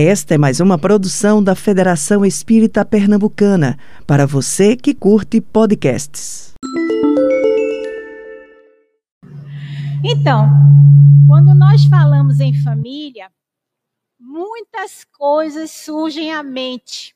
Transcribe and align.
Esta 0.00 0.36
é 0.36 0.38
mais 0.38 0.60
uma 0.60 0.78
produção 0.78 1.42
da 1.42 1.56
Federação 1.56 2.24
Espírita 2.24 2.84
Pernambucana, 2.84 3.76
para 4.06 4.28
você 4.28 4.76
que 4.76 4.94
curte 4.94 5.40
podcasts. 5.40 6.52
Então, 10.04 10.48
quando 11.26 11.52
nós 11.52 11.84
falamos 11.86 12.38
em 12.38 12.54
família, 12.62 13.28
muitas 14.20 15.02
coisas 15.18 15.72
surgem 15.72 16.32
à 16.32 16.44
mente. 16.44 17.12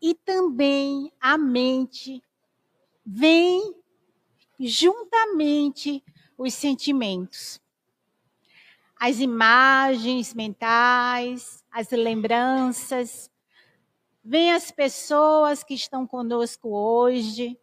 E 0.00 0.14
também 0.14 1.12
a 1.20 1.36
mente 1.36 2.22
vem 3.04 3.74
juntamente 4.58 6.02
os 6.38 6.54
sentimentos 6.54 7.60
as 8.98 9.20
imagens 9.20 10.32
mentais, 10.32 11.62
as 11.70 11.90
lembranças. 11.90 13.30
Vem 14.24 14.52
as 14.52 14.70
pessoas 14.70 15.62
que 15.62 15.74
estão 15.74 16.06
conosco 16.06 16.70
hoje, 16.70 17.56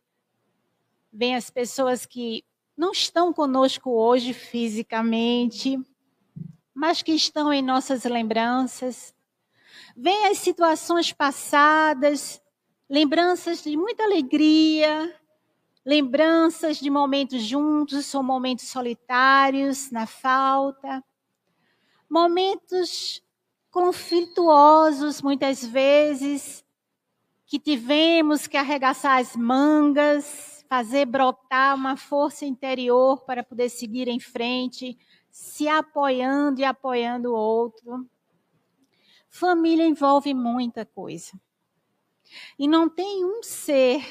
vem 1.12 1.36
as 1.36 1.50
pessoas 1.50 2.06
que 2.06 2.46
não 2.78 2.92
estão 2.92 3.34
conosco 3.34 3.90
hoje 3.90 4.34
fisicamente, 4.34 5.78
mas 6.74 7.02
que 7.02 7.12
estão 7.12 7.52
em 7.52 7.62
nossas 7.62 8.04
lembranças. 8.06 9.14
Vem 9.98 10.28
as 10.28 10.38
situações 10.38 11.12
passadas, 11.12 12.42
lembranças 12.90 13.62
de 13.62 13.76
muita 13.76 14.04
alegria, 14.04 15.14
lembranças 15.86 16.78
de 16.78 16.90
momentos 16.90 17.44
juntos 17.44 18.14
ou 18.14 18.24
momentos 18.24 18.68
solitários, 18.68 19.92
na 19.92 20.08
falta 20.08 21.04
momentos 22.14 23.24
conflituosos, 23.72 25.20
muitas 25.20 25.66
vezes, 25.66 26.64
que 27.44 27.58
tivemos 27.58 28.46
que 28.46 28.56
arregaçar 28.56 29.18
as 29.18 29.36
mangas, 29.36 30.64
fazer 30.70 31.08
brotar 31.08 31.74
uma 31.74 31.98
força 31.98 32.46
interior 32.46 33.26
para 33.26 33.44
poder 33.44 33.68
seguir 33.68 34.08
em 34.08 34.20
frente, 34.20 34.96
se 35.32 35.68
apoiando 35.68 36.62
e 36.62 36.64
apoiando 36.64 37.32
o 37.32 37.36
outro. 37.36 38.08
Família 39.28 39.84
envolve 39.84 40.36
muita 40.36 40.86
coisa. 40.86 41.32
E 42.60 42.68
não 42.68 42.88
tem 42.88 43.26
um 43.26 43.42
ser 43.42 44.06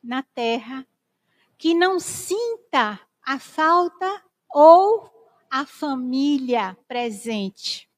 na 0.00 0.22
terra 0.22 0.86
que 1.58 1.74
não 1.74 1.98
sinta 1.98 3.00
a 3.20 3.40
falta 3.40 4.22
ou 4.48 5.13
a 5.54 5.64
família 5.64 6.76
presente. 6.88 7.88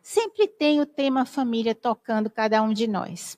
Sempre 0.00 0.46
tem 0.46 0.80
o 0.80 0.86
tema 0.86 1.26
família 1.26 1.74
tocando 1.74 2.30
cada 2.30 2.62
um 2.62 2.72
de 2.72 2.86
nós. 2.86 3.36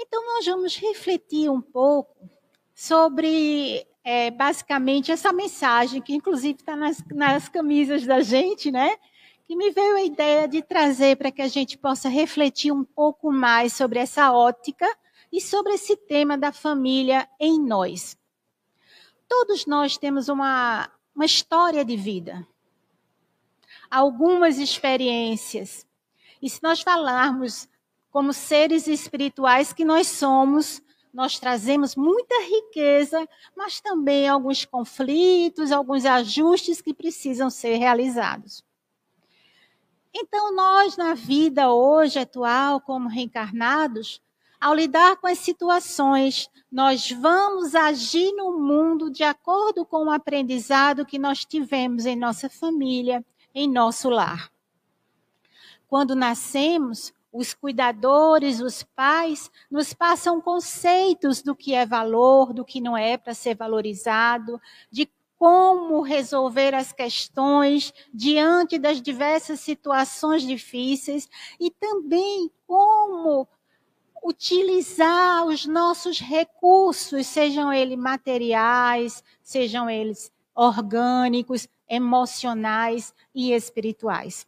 Então, 0.00 0.24
nós 0.24 0.46
vamos 0.46 0.76
refletir 0.76 1.50
um 1.50 1.60
pouco 1.60 2.30
sobre, 2.72 3.84
é, 4.04 4.30
basicamente, 4.30 5.10
essa 5.10 5.32
mensagem, 5.32 6.00
que 6.00 6.14
inclusive 6.14 6.60
está 6.60 6.76
nas, 6.76 7.02
nas 7.10 7.48
camisas 7.48 8.06
da 8.06 8.20
gente, 8.20 8.70
né? 8.70 8.96
Que 9.44 9.56
me 9.56 9.72
veio 9.72 9.96
a 9.96 10.04
ideia 10.04 10.46
de 10.46 10.62
trazer 10.62 11.16
para 11.16 11.32
que 11.32 11.42
a 11.42 11.48
gente 11.48 11.76
possa 11.76 12.08
refletir 12.08 12.70
um 12.70 12.84
pouco 12.84 13.32
mais 13.32 13.72
sobre 13.72 13.98
essa 13.98 14.30
ótica 14.30 14.86
e 15.32 15.40
sobre 15.40 15.72
esse 15.72 15.96
tema 15.96 16.38
da 16.38 16.52
família 16.52 17.28
em 17.40 17.60
nós. 17.60 18.16
Todos 19.28 19.66
nós 19.66 19.98
temos 19.98 20.28
uma 20.28 20.88
uma 21.14 21.24
história 21.24 21.84
de 21.84 21.96
vida, 21.96 22.46
algumas 23.90 24.58
experiências. 24.58 25.86
E 26.40 26.48
se 26.48 26.62
nós 26.62 26.80
falarmos 26.80 27.68
como 28.10 28.32
seres 28.32 28.86
espirituais 28.86 29.72
que 29.72 29.84
nós 29.84 30.06
somos, 30.06 30.82
nós 31.12 31.38
trazemos 31.38 31.94
muita 31.94 32.34
riqueza, 32.42 33.28
mas 33.54 33.80
também 33.80 34.28
alguns 34.28 34.64
conflitos, 34.64 35.70
alguns 35.70 36.04
ajustes 36.06 36.80
que 36.80 36.94
precisam 36.94 37.50
ser 37.50 37.76
realizados. 37.76 38.64
Então, 40.14 40.54
nós, 40.54 40.96
na 40.96 41.14
vida 41.14 41.72
hoje 41.72 42.18
atual, 42.18 42.80
como 42.80 43.08
reencarnados, 43.08 44.22
ao 44.62 44.76
lidar 44.76 45.16
com 45.16 45.26
as 45.26 45.38
situações, 45.38 46.48
nós 46.70 47.10
vamos 47.10 47.74
agir 47.74 48.32
no 48.36 48.56
mundo 48.56 49.10
de 49.10 49.24
acordo 49.24 49.84
com 49.84 50.06
o 50.06 50.10
aprendizado 50.10 51.04
que 51.04 51.18
nós 51.18 51.44
tivemos 51.44 52.06
em 52.06 52.14
nossa 52.14 52.48
família, 52.48 53.24
em 53.52 53.68
nosso 53.68 54.08
lar. 54.08 54.52
Quando 55.88 56.14
nascemos, 56.14 57.12
os 57.32 57.52
cuidadores, 57.52 58.60
os 58.60 58.84
pais, 58.84 59.50
nos 59.68 59.92
passam 59.92 60.40
conceitos 60.40 61.42
do 61.42 61.56
que 61.56 61.74
é 61.74 61.84
valor, 61.84 62.52
do 62.52 62.64
que 62.64 62.80
não 62.80 62.96
é 62.96 63.16
para 63.16 63.34
ser 63.34 63.56
valorizado, 63.56 64.60
de 64.92 65.10
como 65.36 66.02
resolver 66.02 66.72
as 66.72 66.92
questões 66.92 67.92
diante 68.14 68.78
das 68.78 69.02
diversas 69.02 69.58
situações 69.58 70.44
difíceis 70.44 71.28
e 71.58 71.68
também 71.68 72.48
como 72.64 73.48
utilizar 74.22 75.44
os 75.46 75.66
nossos 75.66 76.20
recursos, 76.20 77.26
sejam 77.26 77.72
eles 77.72 77.98
materiais, 77.98 79.22
sejam 79.42 79.90
eles 79.90 80.32
orgânicos, 80.54 81.68
emocionais 81.88 83.14
e 83.34 83.52
espirituais. 83.52 84.46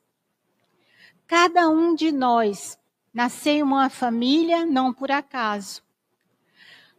Cada 1.26 1.68
um 1.68 1.94
de 1.94 2.12
nós 2.12 2.78
nasceu 3.12 3.64
uma 3.64 3.90
família 3.90 4.64
não 4.64 4.92
por 4.92 5.10
acaso. 5.10 5.82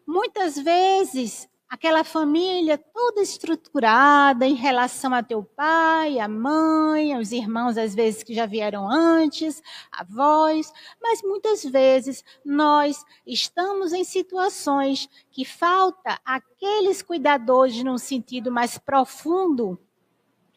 Muitas 0.06 0.56
vezes 0.56 1.50
aquela 1.70 2.03
família 2.03 2.78
toda 2.78 3.22
estruturada 3.22 4.46
em 4.46 4.53
relação 4.53 5.14
a 5.14 5.24
teu 5.24 5.44
pai, 5.44 6.20
a 6.20 6.28
mãe, 6.28 7.18
os 7.18 7.31
irmãos 7.31 7.78
às 7.78 7.96
vezes 7.96 8.24
que 8.24 8.34
já 8.34 8.46
vieram 8.46 8.90
antes, 8.90 9.62
avós, 9.92 10.72
mas 11.02 11.22
muitas 11.22 11.64
vezes 11.64 12.24
nós 12.46 13.04
estamos 13.25 13.94
em 13.94 14.04
situações 14.04 15.09
que 15.31 15.44
falta 15.44 16.20
aqueles 16.24 17.02
cuidadores 17.02 17.84
num 17.84 17.98
sentido 17.98 18.52
mais 18.52 18.78
profundo 18.78 19.80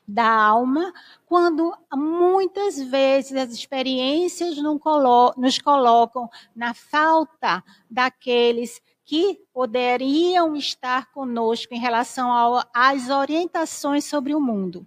da 0.07 0.31
alma, 0.31 0.91
quando 1.27 1.77
muitas 1.95 2.81
vezes 2.81 3.37
as 3.37 3.53
experiências 3.53 4.57
nos 4.57 5.59
colocam 5.59 6.31
na 6.57 6.73
falta 6.73 7.63
daqueles 7.91 8.81
que 9.09 9.41
poderiam 9.55 10.55
estar 10.55 11.11
conosco 11.13 11.73
em 11.73 11.79
relação 11.79 12.29
às 12.75 13.09
orientações 13.09 14.05
sobre 14.05 14.35
o 14.35 14.41
mundo. 14.41 14.87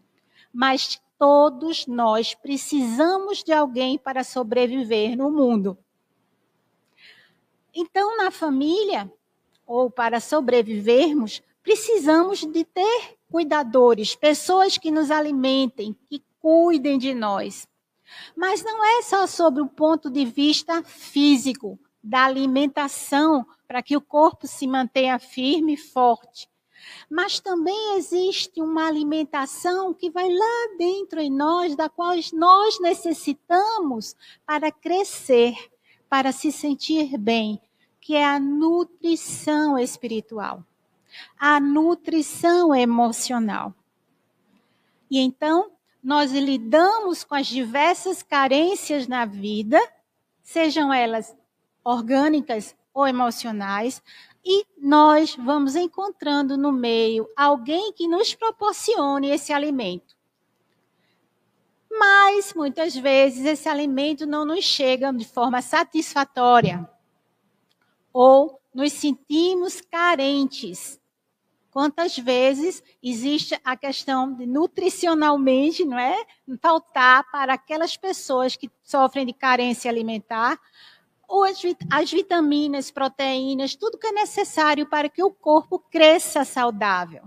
Mas 0.53 1.01
todos 1.17 1.87
nós 1.87 2.35
precisamos 2.35 3.43
de 3.43 3.51
alguém 3.51 3.97
para 3.97 4.23
sobreviver 4.23 5.17
no 5.17 5.31
mundo. 5.31 5.75
Então, 7.73 8.15
na 8.15 8.29
família, 8.29 9.11
ou 9.65 9.89
para 9.89 10.19
sobrevivermos, 10.19 11.41
precisamos 11.63 12.41
de 12.41 12.63
ter 12.63 13.17
cuidadores, 13.27 14.15
pessoas 14.15 14.77
que 14.77 14.91
nos 14.91 15.09
alimentem, 15.09 15.97
que 16.07 16.23
cuidem 16.39 16.99
de 16.99 17.15
nós. 17.15 17.67
Mas 18.35 18.63
não 18.63 18.85
é 18.85 19.01
só 19.01 19.25
sobre 19.25 19.63
o 19.63 19.67
ponto 19.67 20.11
de 20.11 20.25
vista 20.25 20.83
físico, 20.83 21.79
da 22.03 22.25
alimentação 22.25 23.45
para 23.67 23.81
que 23.81 23.95
o 23.95 24.01
corpo 24.01 24.47
se 24.47 24.67
mantenha 24.67 25.19
firme 25.19 25.73
e 25.73 25.77
forte. 25.77 26.49
Mas 27.09 27.39
também 27.39 27.97
existe 27.97 28.61
uma 28.61 28.87
alimentação 28.87 29.93
que 29.93 30.09
vai 30.09 30.29
lá 30.29 30.75
dentro 30.77 31.19
em 31.19 31.29
nós, 31.29 31.75
da 31.75 31.87
qual 31.87 32.15
nós 32.33 32.79
necessitamos 32.79 34.15
para 34.45 34.71
crescer, 34.71 35.55
para 36.09 36.31
se 36.31 36.51
sentir 36.51 37.17
bem, 37.17 37.61
que 37.99 38.15
é 38.15 38.25
a 38.25 38.39
nutrição 38.39 39.77
espiritual, 39.77 40.65
a 41.37 41.59
nutrição 41.59 42.73
emocional. 42.73 43.73
E 45.09 45.19
então, 45.19 45.71
nós 46.03 46.31
lidamos 46.31 47.23
com 47.23 47.35
as 47.35 47.45
diversas 47.45 48.23
carências 48.23 49.07
na 49.07 49.23
vida, 49.23 49.79
sejam 50.41 50.91
elas 50.91 51.35
orgânicas 51.83 52.75
ou 52.93 53.07
emocionais, 53.07 54.01
e 54.43 54.65
nós 54.77 55.35
vamos 55.35 55.75
encontrando 55.75 56.57
no 56.57 56.71
meio 56.71 57.29
alguém 57.35 57.93
que 57.93 58.07
nos 58.07 58.33
proporcione 58.33 59.29
esse 59.29 59.53
alimento. 59.53 60.15
Mas 61.89 62.53
muitas 62.53 62.95
vezes 62.95 63.45
esse 63.45 63.69
alimento 63.69 64.25
não 64.25 64.45
nos 64.45 64.63
chega 64.63 65.11
de 65.11 65.25
forma 65.25 65.61
satisfatória 65.61 66.89
ou 68.13 68.59
nos 68.73 68.93
sentimos 68.93 69.81
carentes. 69.81 70.99
Quantas 71.69 72.17
vezes 72.17 72.83
existe 73.01 73.57
a 73.63 73.77
questão 73.77 74.33
de 74.33 74.45
nutricionalmente, 74.45 75.85
não 75.85 75.97
é? 75.97 76.25
Faltar 76.61 77.29
para 77.31 77.53
aquelas 77.53 77.95
pessoas 77.95 78.55
que 78.55 78.69
sofrem 78.83 79.25
de 79.25 79.33
carência 79.33 79.89
alimentar, 79.89 80.59
ou 81.31 81.45
as, 81.45 81.61
as 81.89 82.11
vitaminas, 82.11 82.91
proteínas, 82.91 83.73
tudo 83.73 83.97
que 83.97 84.07
é 84.07 84.11
necessário 84.11 84.85
para 84.85 85.07
que 85.07 85.23
o 85.23 85.31
corpo 85.31 85.79
cresça 85.79 86.43
saudável, 86.43 87.23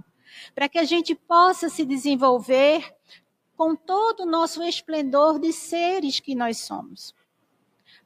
para 0.55 0.69
que 0.69 0.79
a 0.79 0.85
gente 0.85 1.15
possa 1.15 1.71
se 1.71 1.87
desenvolver 1.87 2.95
com 3.57 3.75
todo 3.75 4.21
o 4.25 4.27
nosso 4.27 4.63
esplendor 4.63 5.39
de 5.39 5.55
seres 5.55 6.21
que 6.21 6.35
nós 6.35 6.59
somos. 6.59 7.15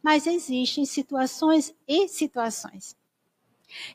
Mas 0.00 0.28
existem 0.28 0.84
situações 0.84 1.74
e 1.88 2.06
situações. 2.06 2.96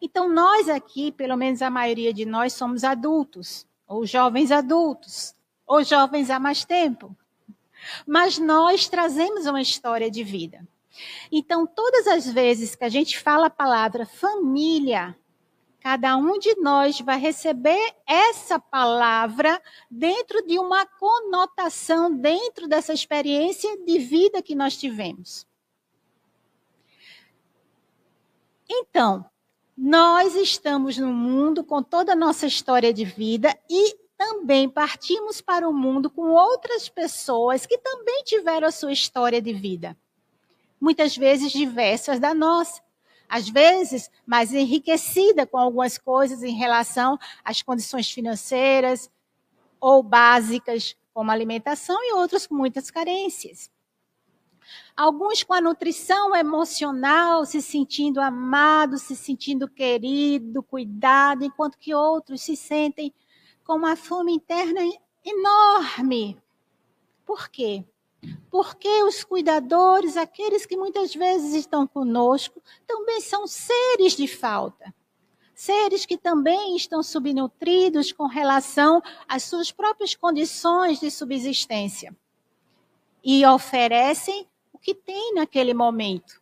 Então, 0.01 0.27
nós 0.27 0.67
aqui, 0.67 1.09
pelo 1.09 1.37
menos 1.37 1.61
a 1.61 1.69
maioria 1.69 2.13
de 2.13 2.25
nós, 2.25 2.51
somos 2.51 2.83
adultos, 2.83 3.65
ou 3.87 4.05
jovens 4.05 4.51
adultos, 4.51 5.33
ou 5.65 5.81
jovens 5.81 6.29
há 6.29 6.37
mais 6.37 6.65
tempo. 6.65 7.15
Mas 8.05 8.37
nós 8.37 8.89
trazemos 8.89 9.45
uma 9.45 9.61
história 9.61 10.11
de 10.11 10.21
vida. 10.21 10.67
Então, 11.31 11.65
todas 11.65 12.07
as 12.07 12.25
vezes 12.27 12.75
que 12.75 12.83
a 12.83 12.89
gente 12.89 13.19
fala 13.19 13.47
a 13.47 13.49
palavra 13.49 14.05
família, 14.05 15.17
cada 15.79 16.15
um 16.15 16.37
de 16.39 16.55
nós 16.61 16.99
vai 17.01 17.19
receber 17.19 17.93
essa 18.07 18.59
palavra 18.59 19.61
dentro 19.89 20.45
de 20.45 20.57
uma 20.57 20.85
conotação, 20.85 22.15
dentro 22.15 22.67
dessa 22.67 22.93
experiência 22.93 23.77
de 23.83 23.99
vida 23.99 24.41
que 24.41 24.55
nós 24.55 24.77
tivemos. 24.77 25.45
Então, 28.69 29.25
nós 29.77 30.35
estamos 30.35 30.97
no 30.97 31.11
mundo 31.11 31.63
com 31.63 31.81
toda 31.81 32.13
a 32.13 32.15
nossa 32.15 32.45
história 32.45 32.93
de 32.93 33.03
vida 33.03 33.57
e 33.69 33.97
também 34.15 34.69
partimos 34.69 35.41
para 35.41 35.67
o 35.67 35.73
mundo 35.73 36.09
com 36.09 36.29
outras 36.29 36.87
pessoas 36.87 37.65
que 37.65 37.77
também 37.77 38.23
tiveram 38.23 38.67
a 38.67 38.71
sua 38.71 38.93
história 38.93 39.41
de 39.41 39.51
vida. 39.51 39.97
Muitas 40.83 41.15
vezes 41.15 41.53
diversas 41.53 42.19
da 42.19 42.33
nossa. 42.33 42.81
Às 43.29 43.47
vezes, 43.47 44.11
mais 44.25 44.51
enriquecida 44.51 45.47
com 45.47 45.57
algumas 45.57 45.97
coisas 45.97 46.43
em 46.43 46.53
relação 46.53 47.17
às 47.41 47.61
condições 47.61 48.11
financeiras 48.11 49.09
ou 49.79 50.03
básicas, 50.03 50.97
como 51.13 51.31
alimentação, 51.31 51.97
e 52.03 52.11
outras 52.11 52.45
com 52.45 52.55
muitas 52.55 52.91
carências. 52.91 53.71
Alguns 54.93 55.41
com 55.41 55.53
a 55.53 55.61
nutrição 55.61 56.35
emocional, 56.35 57.45
se 57.45 57.61
sentindo 57.61 58.19
amado, 58.19 58.97
se 58.97 59.15
sentindo 59.15 59.69
querido, 59.69 60.61
cuidado, 60.61 61.45
enquanto 61.45 61.77
que 61.77 61.95
outros 61.95 62.41
se 62.41 62.57
sentem 62.57 63.13
com 63.63 63.77
uma 63.77 63.95
fome 63.95 64.33
interna 64.33 64.81
enorme. 65.23 66.37
Por 67.25 67.47
quê? 67.47 67.85
Porque 68.49 69.03
os 69.03 69.23
cuidadores, 69.23 70.17
aqueles 70.17 70.65
que 70.65 70.77
muitas 70.77 71.13
vezes 71.13 71.53
estão 71.53 71.87
conosco, 71.87 72.61
também 72.85 73.21
são 73.21 73.47
seres 73.47 74.15
de 74.15 74.27
falta. 74.27 74.93
Seres 75.55 76.05
que 76.05 76.17
também 76.17 76.75
estão 76.75 77.01
subnutridos 77.03 78.11
com 78.11 78.25
relação 78.25 79.01
às 79.27 79.43
suas 79.43 79.71
próprias 79.71 80.15
condições 80.15 80.99
de 80.99 81.09
subsistência. 81.09 82.15
E 83.23 83.45
oferecem 83.45 84.47
que 84.83 84.93
tem 84.93 85.33
naquele 85.33 85.73
momento. 85.73 86.41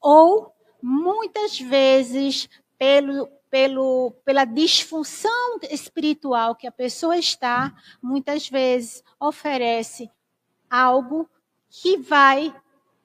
Ou, 0.00 0.54
muitas 0.80 1.58
vezes, 1.58 2.48
pelo, 2.78 3.28
pelo, 3.50 4.12
pela 4.24 4.44
disfunção 4.44 5.58
espiritual 5.70 6.54
que 6.54 6.66
a 6.66 6.72
pessoa 6.72 7.16
está, 7.16 7.74
muitas 8.02 8.48
vezes 8.48 9.02
oferece 9.18 10.10
algo 10.70 11.28
que 11.68 11.96
vai 11.96 12.54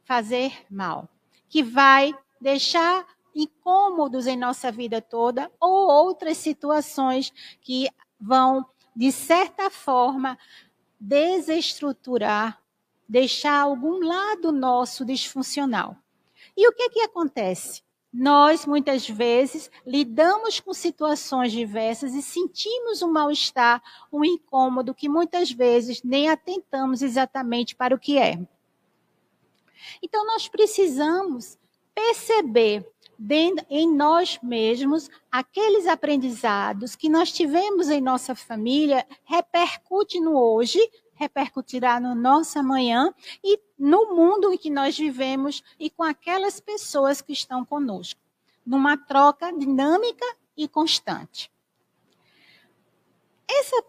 fazer 0.03 0.65
mal, 0.69 1.09
que 1.47 1.63
vai 1.63 2.13
deixar 2.39 3.05
incômodos 3.35 4.27
em 4.27 4.37
nossa 4.37 4.71
vida 4.71 5.01
toda, 5.01 5.51
ou 5.59 5.89
outras 5.89 6.37
situações 6.37 7.33
que 7.61 7.89
vão, 8.19 8.65
de 8.95 9.11
certa 9.11 9.69
forma, 9.69 10.37
desestruturar 10.99 12.63
deixar 13.07 13.59
algum 13.59 14.03
lado 14.03 14.51
nosso 14.51 15.05
disfuncional. 15.05 15.95
E 16.55 16.67
o 16.67 16.73
que 16.73 16.89
que 16.89 17.01
acontece? 17.01 17.83
Nós, 18.13 18.67
muitas 18.67 19.09
vezes, 19.09 19.71
lidamos 19.85 20.59
com 20.59 20.71
situações 20.71 21.51
diversas 21.51 22.13
e 22.13 22.21
sentimos 22.21 23.01
um 23.01 23.11
mal-estar, 23.11 23.81
um 24.11 24.23
incômodo 24.23 24.93
que 24.93 25.09
muitas 25.09 25.51
vezes 25.51 26.03
nem 26.03 26.29
atentamos 26.29 27.01
exatamente 27.01 27.75
para 27.75 27.95
o 27.95 27.99
que 27.99 28.19
é. 28.19 28.39
Então, 30.01 30.27
nós 30.27 30.47
precisamos 30.47 31.57
perceber 31.95 32.87
em 33.69 33.91
nós 33.91 34.37
mesmos 34.43 35.09
aqueles 35.31 35.87
aprendizados 35.87 36.95
que 36.95 37.09
nós 37.09 37.31
tivemos 37.31 37.89
em 37.89 38.01
nossa 38.01 38.35
família 38.35 39.05
repercute 39.23 40.19
no 40.19 40.37
hoje, 40.37 40.79
repercutirá 41.23 41.99
no 41.99 42.13
nosso 42.13 42.59
amanhã 42.59 43.13
e 43.43 43.59
no 43.77 44.15
mundo 44.15 44.53
em 44.53 44.57
que 44.57 44.69
nós 44.69 44.97
vivemos 44.97 45.63
e 45.79 45.89
com 45.89 46.03
aquelas 46.03 46.59
pessoas 46.59 47.21
que 47.21 47.33
estão 47.33 47.65
conosco, 47.65 48.19
numa 48.65 48.97
troca 48.97 49.51
dinâmica 49.51 50.25
e 50.55 50.67
constante. 50.67 51.51
Essa 53.49 53.83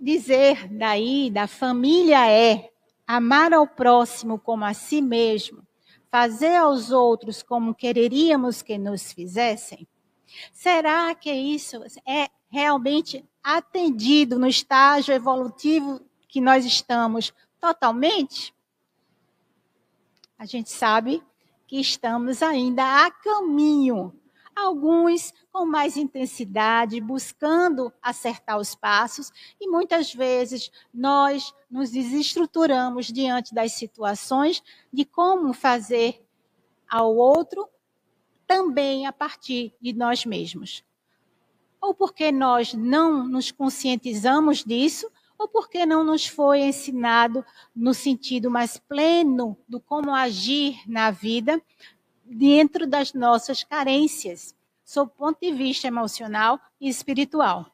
dizer 0.00 0.68
daí 0.68 1.30
da 1.30 1.46
família 1.46 2.30
é 2.30 2.70
amar 3.06 3.52
ao 3.52 3.66
próximo 3.66 4.38
como 4.38 4.64
a 4.64 4.72
si 4.72 5.02
mesmo, 5.02 5.66
fazer 6.10 6.56
aos 6.56 6.90
outros 6.90 7.42
como 7.42 7.74
quereríamos 7.74 8.62
que 8.62 8.78
nos 8.78 9.12
fizessem? 9.12 9.86
Será 10.52 11.14
que 11.14 11.32
isso 11.32 11.82
é 12.06 12.28
realmente 12.48 13.24
atendido 13.42 14.38
no 14.38 14.46
estágio 14.46 15.14
evolutivo 15.14 16.00
que 16.28 16.40
nós 16.40 16.64
estamos 16.64 17.32
totalmente, 17.58 18.54
a 20.38 20.44
gente 20.44 20.70
sabe 20.70 21.22
que 21.66 21.80
estamos 21.80 22.42
ainda 22.42 23.06
a 23.06 23.10
caminho. 23.10 24.14
Alguns 24.54 25.32
com 25.52 25.64
mais 25.64 25.96
intensidade, 25.96 27.00
buscando 27.00 27.92
acertar 28.02 28.58
os 28.58 28.74
passos, 28.74 29.32
e 29.60 29.68
muitas 29.68 30.12
vezes 30.12 30.70
nós 30.92 31.54
nos 31.70 31.90
desestruturamos 31.90 33.06
diante 33.06 33.54
das 33.54 33.72
situações 33.72 34.62
de 34.92 35.04
como 35.04 35.52
fazer 35.52 36.24
ao 36.88 37.14
outro 37.14 37.68
também 38.46 39.06
a 39.06 39.12
partir 39.12 39.74
de 39.80 39.92
nós 39.92 40.24
mesmos. 40.24 40.82
Ou 41.80 41.94
porque 41.94 42.32
nós 42.32 42.74
não 42.74 43.28
nos 43.28 43.52
conscientizamos 43.52 44.64
disso, 44.64 45.08
ou 45.38 45.46
porque 45.46 45.86
não 45.86 46.02
nos 46.02 46.26
foi 46.26 46.60
ensinado 46.62 47.44
no 47.74 47.94
sentido 47.94 48.50
mais 48.50 48.76
pleno 48.76 49.56
do 49.68 49.80
como 49.80 50.12
agir 50.12 50.82
na 50.86 51.12
vida 51.12 51.62
dentro 52.24 52.86
das 52.86 53.14
nossas 53.14 53.62
carências, 53.62 54.54
sob 54.84 55.10
o 55.12 55.14
ponto 55.14 55.38
de 55.40 55.52
vista 55.52 55.86
emocional 55.86 56.60
e 56.80 56.88
espiritual. 56.88 57.70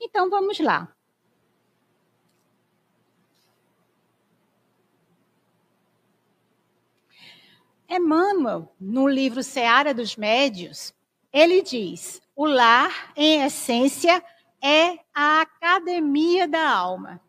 Então 0.00 0.30
vamos 0.30 0.58
lá. 0.58 0.88
Emmanuel, 7.88 8.74
no 8.80 9.06
livro 9.06 9.42
Seara 9.42 9.94
dos 9.94 10.16
Médios, 10.16 10.92
ele 11.32 11.62
diz: 11.62 12.20
o 12.34 12.44
lar, 12.44 13.12
em 13.14 13.42
essência, 13.42 14.24
é 14.64 14.98
a 15.14 15.42
academia 15.42 16.48
da 16.48 16.66
alma. 16.66 17.20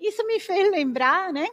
Isso 0.00 0.26
me 0.26 0.40
fez 0.40 0.68
lembrar, 0.72 1.32
né? 1.32 1.46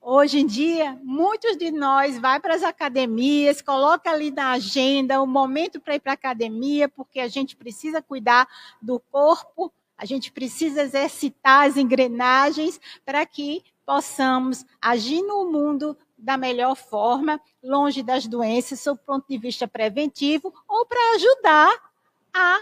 Hoje 0.00 0.38
em 0.38 0.46
dia, 0.46 0.96
muitos 1.02 1.56
de 1.56 1.72
nós 1.72 2.16
vai 2.16 2.38
para 2.38 2.54
as 2.54 2.62
academias, 2.62 3.60
coloca 3.60 4.08
ali 4.08 4.30
na 4.30 4.52
agenda 4.52 5.20
o 5.20 5.26
momento 5.26 5.80
para 5.80 5.96
ir 5.96 6.00
para 6.00 6.12
a 6.12 6.14
academia, 6.14 6.88
porque 6.88 7.18
a 7.18 7.26
gente 7.26 7.56
precisa 7.56 8.00
cuidar 8.00 8.48
do 8.80 9.00
corpo, 9.00 9.72
a 9.96 10.04
gente 10.04 10.30
precisa 10.30 10.82
exercitar 10.82 11.66
as 11.66 11.76
engrenagens 11.76 12.80
para 13.04 13.26
que 13.26 13.64
possamos 13.84 14.64
agir 14.80 15.22
no 15.22 15.50
mundo 15.50 15.98
da 16.16 16.36
melhor 16.36 16.76
forma, 16.76 17.40
longe 17.60 18.00
das 18.00 18.28
doenças, 18.28 18.78
sob 18.78 19.00
o 19.00 19.04
ponto 19.04 19.26
de 19.28 19.38
vista 19.38 19.66
preventivo, 19.66 20.54
ou 20.68 20.86
para 20.86 21.14
ajudar 21.16 21.90
a 22.32 22.60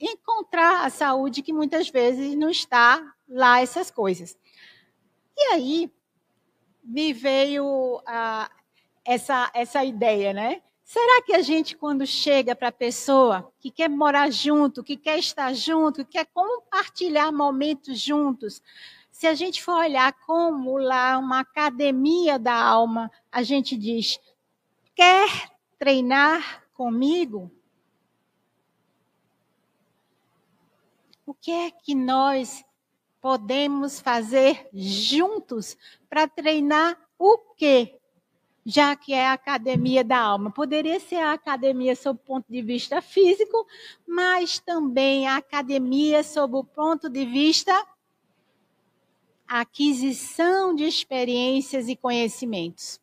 encontrar 0.00 0.84
a 0.84 0.90
saúde 0.90 1.42
que 1.42 1.52
muitas 1.52 1.88
vezes 1.88 2.36
não 2.36 2.50
está 2.50 3.14
lá 3.28 3.60
essas 3.60 3.90
coisas. 3.90 4.36
E 5.36 5.52
aí 5.52 5.92
me 6.82 7.12
veio 7.12 8.02
essa, 9.04 9.50
essa 9.54 9.84
ideia, 9.84 10.32
né? 10.32 10.62
Será 10.84 11.20
que 11.22 11.34
a 11.34 11.42
gente, 11.42 11.76
quando 11.76 12.06
chega 12.06 12.54
para 12.54 12.68
a 12.68 12.72
pessoa 12.72 13.52
que 13.58 13.72
quer 13.72 13.90
morar 13.90 14.30
junto, 14.30 14.84
que 14.84 14.96
quer 14.96 15.18
estar 15.18 15.52
junto, 15.52 16.04
que 16.04 16.12
quer 16.12 16.26
compartilhar 16.26 17.32
momentos 17.32 17.98
juntos, 17.98 18.62
se 19.10 19.26
a 19.26 19.34
gente 19.34 19.62
for 19.62 19.78
olhar 19.78 20.12
como 20.24 20.76
lá 20.76 21.18
uma 21.18 21.40
academia 21.40 22.38
da 22.38 22.54
alma, 22.54 23.10
a 23.32 23.42
gente 23.42 23.76
diz: 23.76 24.20
quer 24.94 25.50
treinar 25.78 26.64
comigo? 26.74 27.50
O 31.26 31.34
que 31.34 31.50
é 31.50 31.70
que 31.70 31.94
nós 31.94 32.64
podemos 33.20 34.00
fazer 34.00 34.68
juntos 34.72 35.76
para 36.08 36.26
treinar 36.26 36.96
o 37.18 37.36
quê? 37.56 37.98
já 38.68 38.96
que 38.96 39.14
é 39.14 39.28
a 39.28 39.34
academia 39.34 40.02
da 40.02 40.18
alma. 40.18 40.50
Poderia 40.50 40.98
ser 40.98 41.16
a 41.16 41.34
academia 41.34 41.94
sob 41.94 42.18
o 42.18 42.26
ponto 42.26 42.50
de 42.50 42.60
vista 42.60 43.00
físico, 43.00 43.64
mas 44.04 44.58
também 44.58 45.28
a 45.28 45.36
academia 45.36 46.24
sob 46.24 46.56
o 46.56 46.64
ponto 46.64 47.08
de 47.08 47.24
vista 47.24 47.72
aquisição 49.46 50.74
de 50.74 50.82
experiências 50.82 51.88
e 51.88 51.94
conhecimentos. 51.94 53.00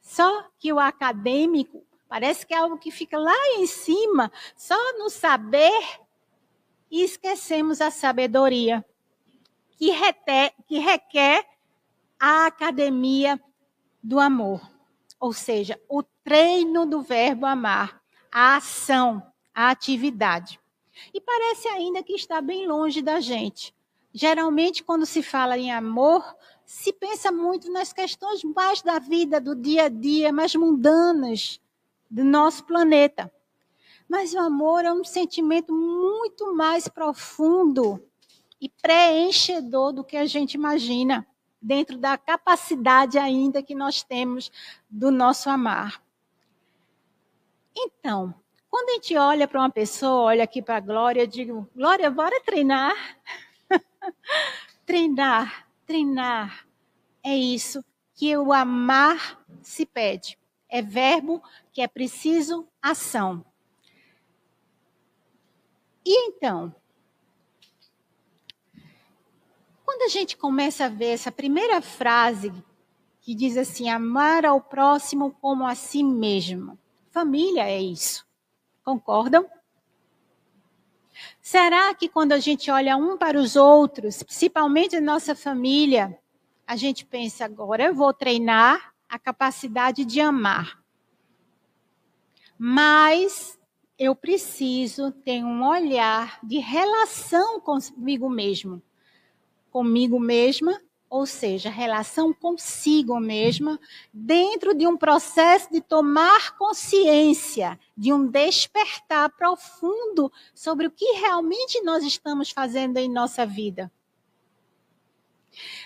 Só 0.00 0.48
que 0.58 0.72
o 0.72 0.78
acadêmico 0.78 1.84
parece 2.08 2.46
que 2.46 2.54
é 2.54 2.56
algo 2.56 2.78
que 2.78 2.90
fica 2.90 3.18
lá 3.18 3.36
em 3.58 3.66
cima, 3.66 4.32
só 4.56 4.98
no 4.98 5.10
saber, 5.10 6.00
e 6.92 7.02
esquecemos 7.02 7.80
a 7.80 7.90
sabedoria, 7.90 8.84
que, 9.78 9.90
reter, 9.90 10.52
que 10.66 10.78
requer 10.78 11.42
a 12.20 12.44
academia 12.44 13.40
do 14.02 14.20
amor. 14.20 14.60
Ou 15.18 15.32
seja, 15.32 15.80
o 15.88 16.02
treino 16.22 16.84
do 16.84 17.00
verbo 17.00 17.46
amar, 17.46 18.02
a 18.30 18.56
ação, 18.56 19.22
a 19.54 19.70
atividade. 19.70 20.60
E 21.14 21.20
parece 21.20 21.66
ainda 21.68 22.02
que 22.02 22.12
está 22.12 22.42
bem 22.42 22.68
longe 22.68 23.00
da 23.00 23.20
gente. 23.20 23.74
Geralmente, 24.12 24.84
quando 24.84 25.06
se 25.06 25.22
fala 25.22 25.56
em 25.56 25.72
amor, 25.72 26.22
se 26.66 26.92
pensa 26.92 27.32
muito 27.32 27.72
nas 27.72 27.90
questões 27.90 28.44
mais 28.44 28.82
da 28.82 28.98
vida, 28.98 29.40
do 29.40 29.56
dia 29.56 29.84
a 29.84 29.88
dia, 29.88 30.30
mais 30.30 30.54
mundanas 30.54 31.58
do 32.10 32.22
nosso 32.22 32.64
planeta. 32.64 33.32
Mas 34.12 34.34
o 34.34 34.38
amor 34.38 34.84
é 34.84 34.92
um 34.92 35.02
sentimento 35.02 35.72
muito 35.72 36.54
mais 36.54 36.86
profundo 36.86 38.06
e 38.60 38.68
preenchedor 38.68 39.90
do 39.90 40.04
que 40.04 40.18
a 40.18 40.26
gente 40.26 40.52
imagina 40.52 41.26
dentro 41.62 41.96
da 41.96 42.18
capacidade 42.18 43.18
ainda 43.18 43.62
que 43.62 43.74
nós 43.74 44.02
temos 44.02 44.52
do 44.90 45.10
nosso 45.10 45.48
amar. 45.48 46.02
Então, 47.74 48.34
quando 48.68 48.90
a 48.90 48.92
gente 48.96 49.16
olha 49.16 49.48
para 49.48 49.60
uma 49.60 49.70
pessoa, 49.70 50.24
olha 50.24 50.44
aqui 50.44 50.60
para 50.60 50.76
a 50.76 50.80
Glória, 50.80 51.22
eu 51.22 51.26
digo, 51.26 51.66
Glória, 51.74 52.10
bora 52.10 52.38
treinar. 52.44 52.94
treinar, 54.84 55.66
treinar. 55.86 56.66
É 57.24 57.34
isso 57.34 57.82
que 58.14 58.36
o 58.36 58.52
amar 58.52 59.42
se 59.62 59.86
pede. 59.86 60.38
É 60.68 60.82
verbo 60.82 61.42
que 61.72 61.80
é 61.80 61.88
preciso 61.88 62.68
ação. 62.82 63.42
E 66.04 66.28
então, 66.28 66.74
quando 69.84 70.02
a 70.02 70.08
gente 70.08 70.36
começa 70.36 70.86
a 70.86 70.88
ver 70.88 71.10
essa 71.10 71.30
primeira 71.30 71.80
frase 71.80 72.52
que 73.20 73.34
diz 73.34 73.56
assim: 73.56 73.88
amar 73.88 74.44
ao 74.44 74.60
próximo 74.60 75.30
como 75.40 75.66
a 75.66 75.74
si 75.74 76.02
mesmo. 76.02 76.78
Família 77.10 77.68
é 77.68 77.80
isso. 77.80 78.26
Concordam? 78.84 79.48
Será 81.40 81.94
que 81.94 82.08
quando 82.08 82.32
a 82.32 82.38
gente 82.38 82.70
olha 82.70 82.96
um 82.96 83.16
para 83.16 83.38
os 83.38 83.54
outros, 83.54 84.22
principalmente 84.22 84.96
a 84.96 85.00
nossa 85.00 85.34
família, 85.34 86.18
a 86.66 86.74
gente 86.74 87.04
pensa 87.04 87.44
agora 87.44 87.84
eu 87.84 87.94
vou 87.94 88.12
treinar 88.12 88.94
a 89.08 89.18
capacidade 89.18 90.04
de 90.04 90.20
amar. 90.20 90.82
Mas 92.58 93.58
eu 94.02 94.16
preciso 94.16 95.12
ter 95.12 95.44
um 95.44 95.64
olhar 95.64 96.40
de 96.42 96.58
relação 96.58 97.60
comigo 97.60 98.28
mesmo 98.28 98.82
comigo 99.70 100.20
mesma, 100.20 100.78
ou 101.08 101.24
seja, 101.24 101.70
relação 101.70 102.32
consigo 102.32 103.18
mesma, 103.18 103.80
dentro 104.12 104.74
de 104.74 104.86
um 104.86 104.96
processo 104.96 105.72
de 105.72 105.80
tomar 105.80 106.56
consciência, 106.56 107.80
de 107.96 108.12
um 108.12 108.26
despertar 108.26 109.30
profundo 109.30 110.30
sobre 110.54 110.86
o 110.86 110.90
que 110.90 111.04
realmente 111.12 111.80
nós 111.82 112.04
estamos 112.04 112.50
fazendo 112.50 112.98
em 112.98 113.10
nossa 113.10 113.46
vida. 113.46 113.90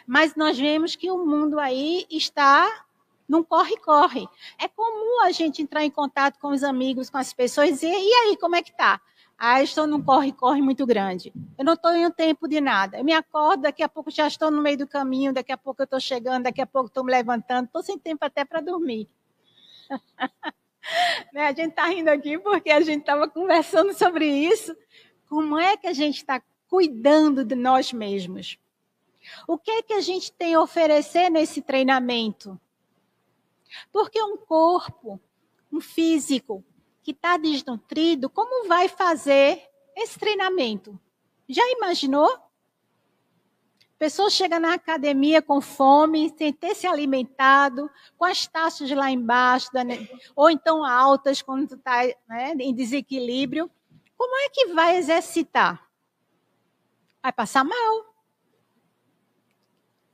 Mas 0.07 0.35
nós 0.35 0.59
vemos 0.59 0.97
que 0.97 1.11
o 1.11 1.25
mundo 1.25 1.59
aí 1.59 2.07
está 2.11 2.86
num 3.29 3.43
corre-corre. 3.43 4.29
É 4.59 4.69
comum 4.69 5.23
a 5.23 5.31
gente 5.31 5.63
entrar 5.63 5.85
em 5.85 5.91
contato 5.91 6.39
com 6.39 6.49
os 6.49 6.63
amigos, 6.63 7.11
com 7.11 7.19
as 7.19 7.33
pessoas 7.33 7.83
e 7.83 7.87
e 7.87 8.13
aí, 8.15 8.37
como 8.37 8.57
é 8.57 8.63
que 8.63 8.73
tá? 8.77 9.01
Ah, 9.39 9.63
estou 9.63 9.87
num 9.87 10.03
corre-corre 10.03 10.63
muito 10.63 10.87
grande. 10.87 11.33
Eu 11.59 11.65
não 11.65 11.75
estou 11.75 11.95
em 11.95 12.11
tempo 12.11 12.49
de 12.49 12.61
nada. 12.61 12.99
Eu 12.99 13.05
me 13.05 13.13
acordo, 13.13 13.63
daqui 13.63 13.83
a 13.83 13.89
pouco 13.89 14.11
já 14.11 14.27
estou 14.27 14.51
no 14.51 14.63
meio 14.63 14.79
do 14.79 14.87
caminho, 14.87 15.33
daqui 15.33 15.53
a 15.53 15.59
pouco 15.59 15.83
eu 15.83 15.85
estou 15.85 16.01
chegando, 16.01 16.45
daqui 16.45 16.63
a 16.63 16.67
pouco 16.67 16.89
estou 16.89 17.05
me 17.05 17.13
levantando, 17.13 17.67
estou 17.67 17.83
sem 17.83 17.99
tempo 17.99 18.25
até 18.25 18.45
para 18.45 18.61
dormir. 18.61 19.09
né? 21.33 21.49
A 21.49 21.53
gente 21.53 21.71
está 21.71 21.87
rindo 21.87 22.09
aqui 22.09 22.39
porque 22.39 22.71
a 22.71 22.81
gente 22.81 23.01
estava 23.01 23.29
conversando 23.29 23.93
sobre 23.93 24.27
isso. 24.27 24.75
Como 25.29 25.59
é 25.59 25.77
que 25.77 25.87
a 25.87 25.93
gente 25.93 26.17
está 26.17 26.41
cuidando 26.69 27.45
de 27.45 27.55
nós 27.55 27.93
mesmos? 27.93 28.59
O 29.47 29.59
que 29.59 29.71
é 29.71 29.83
que 29.83 29.93
a 29.93 30.01
gente 30.01 30.33
tem 30.33 30.55
a 30.55 30.61
oferecer 30.61 31.31
nesse 31.31 31.61
treinamento? 31.61 32.59
Porque 33.93 34.23
um 34.23 34.37
corpo, 34.37 35.21
um 35.73 35.81
físico, 35.81 36.65
que 37.03 37.13
está 37.13 37.37
desnutrido, 37.37 38.29
como 38.29 38.67
vai 38.67 38.89
fazer 38.89 39.63
esse 39.95 40.19
treinamento? 40.19 40.99
Já 41.49 41.63
imaginou? 41.71 42.29
Pessoa 43.99 44.29
chega 44.29 44.61
na 44.61 44.75
academia 44.75 45.41
com 45.41 45.61
fome, 45.61 46.35
sem 46.37 46.53
ter 46.53 46.75
se 46.75 46.87
alimentado, 46.87 47.91
com 48.19 48.25
as 48.27 48.47
taxas 48.47 48.91
lá 48.91 49.11
embaixo, 49.11 49.71
ou 50.35 50.51
então 50.51 50.85
altas, 50.85 51.41
quando 51.41 51.77
está 51.77 52.03
né, 52.29 52.53
em 52.59 52.75
desequilíbrio. 52.75 53.71
Como 54.17 54.37
é 54.37 54.51
que 54.51 54.67
vai 54.75 54.97
exercitar? 54.97 55.89
Vai 57.23 57.33
passar 57.33 57.65
mal. 57.65 58.16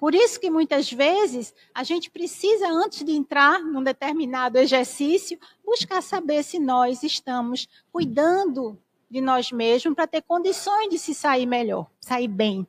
Por 0.02 0.16
isso 0.16 0.40
que 0.40 0.50
muitas 0.50 0.92
vezes 0.92 1.54
a 1.72 1.84
gente 1.84 2.10
precisa, 2.10 2.66
antes 2.66 3.04
de 3.04 3.12
entrar 3.12 3.60
num 3.62 3.84
determinado 3.84 4.58
exercício, 4.58 5.38
buscar 5.64 6.02
saber 6.02 6.42
se 6.42 6.58
nós 6.58 7.04
estamos 7.04 7.68
cuidando 7.92 8.76
de 9.08 9.20
nós 9.20 9.52
mesmos 9.52 9.94
para 9.94 10.08
ter 10.08 10.22
condições 10.22 10.88
de 10.88 10.98
se 10.98 11.14
sair 11.14 11.46
melhor, 11.46 11.86
sair 12.00 12.26
bem. 12.26 12.66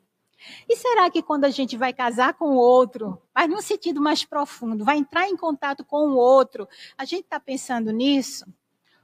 E 0.70 0.76
será 0.76 1.10
que 1.10 1.24
quando 1.24 1.46
a 1.46 1.50
gente 1.50 1.76
vai 1.76 1.92
casar 1.92 2.36
com 2.36 2.52
o 2.52 2.56
outro, 2.56 3.20
mas 3.34 3.50
num 3.50 3.62
sentido 3.62 4.00
mais 4.00 4.24
profundo, 4.24 4.86
vai 4.86 4.98
entrar 5.00 5.28
em 5.28 5.36
contato 5.36 5.84
com 5.84 6.10
o 6.10 6.16
outro, 6.16 6.70
a 6.96 7.04
gente 7.04 7.24
está 7.24 7.40
pensando 7.40 7.92
nisso? 7.92 8.46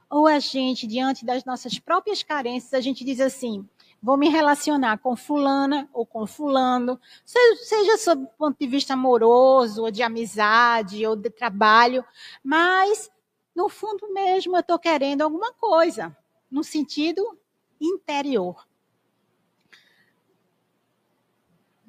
Ou 0.08 0.28
a 0.28 0.38
gente, 0.38 0.86
diante 0.86 1.24
das 1.24 1.44
nossas 1.44 1.80
próprias 1.80 2.22
carências, 2.22 2.74
a 2.74 2.80
gente 2.80 3.04
diz 3.04 3.20
assim: 3.20 3.68
vou 4.02 4.16
me 4.16 4.28
relacionar 4.28 4.98
com 4.98 5.14
fulana 5.14 5.88
ou 5.92 6.06
com 6.06 6.26
fulano, 6.26 6.98
seja, 7.24 7.98
sob 7.98 8.24
o 8.24 8.28
ponto 8.28 8.58
de 8.58 8.66
vista 8.66 8.94
amoroso, 8.94 9.82
ou 9.82 9.90
de 9.90 10.02
amizade, 10.02 11.06
ou 11.06 11.14
de 11.14 11.30
trabalho, 11.30 12.04
mas 12.42 13.10
no 13.54 13.68
fundo 13.68 14.12
mesmo 14.12 14.56
eu 14.56 14.60
estou 14.60 14.78
querendo 14.78 15.22
alguma 15.22 15.52
coisa, 15.52 16.16
no 16.50 16.64
sentido 16.64 17.38
interior. 17.80 18.66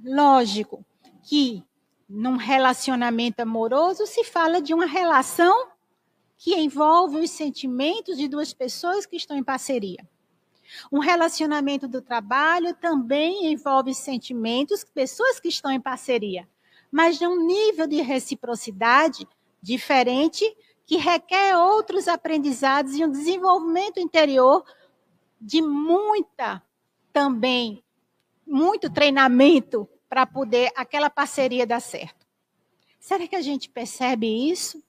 Lógico 0.03 0.83
que 1.23 1.63
num 2.09 2.35
relacionamento 2.35 3.41
amoroso 3.41 4.05
se 4.05 4.23
fala 4.23 4.61
de 4.61 4.73
uma 4.73 4.85
relação 4.85 5.69
que 6.37 6.55
envolve 6.55 7.19
os 7.19 7.29
sentimentos 7.29 8.17
de 8.17 8.27
duas 8.27 8.51
pessoas 8.51 9.05
que 9.05 9.15
estão 9.15 9.37
em 9.37 9.43
parceria. 9.43 10.05
Um 10.91 10.99
relacionamento 10.99 11.87
do 11.87 12.01
trabalho 12.01 12.73
também 12.75 13.51
envolve 13.51 13.93
sentimentos, 13.93 14.83
pessoas 14.83 15.39
que 15.39 15.49
estão 15.49 15.71
em 15.71 15.79
parceria, 15.79 16.47
mas 16.91 17.17
de 17.17 17.25
um 17.25 17.45
nível 17.45 17.87
de 17.87 18.01
reciprocidade 18.01 19.27
diferente 19.61 20.45
que 20.85 20.97
requer 20.97 21.55
outros 21.57 22.07
aprendizados 22.07 22.95
e 22.95 23.05
um 23.05 23.11
desenvolvimento 23.11 23.99
interior 23.99 24.63
de 25.39 25.61
muita 25.61 26.61
também 27.13 27.83
muito 28.45 28.89
treinamento 28.89 29.87
para 30.09 30.25
poder 30.25 30.71
aquela 30.75 31.09
parceria 31.09 31.65
dar 31.65 31.79
certo. 31.79 32.27
Será 32.99 33.25
que 33.27 33.35
a 33.35 33.41
gente 33.41 33.69
percebe 33.69 34.27
isso? 34.27 34.83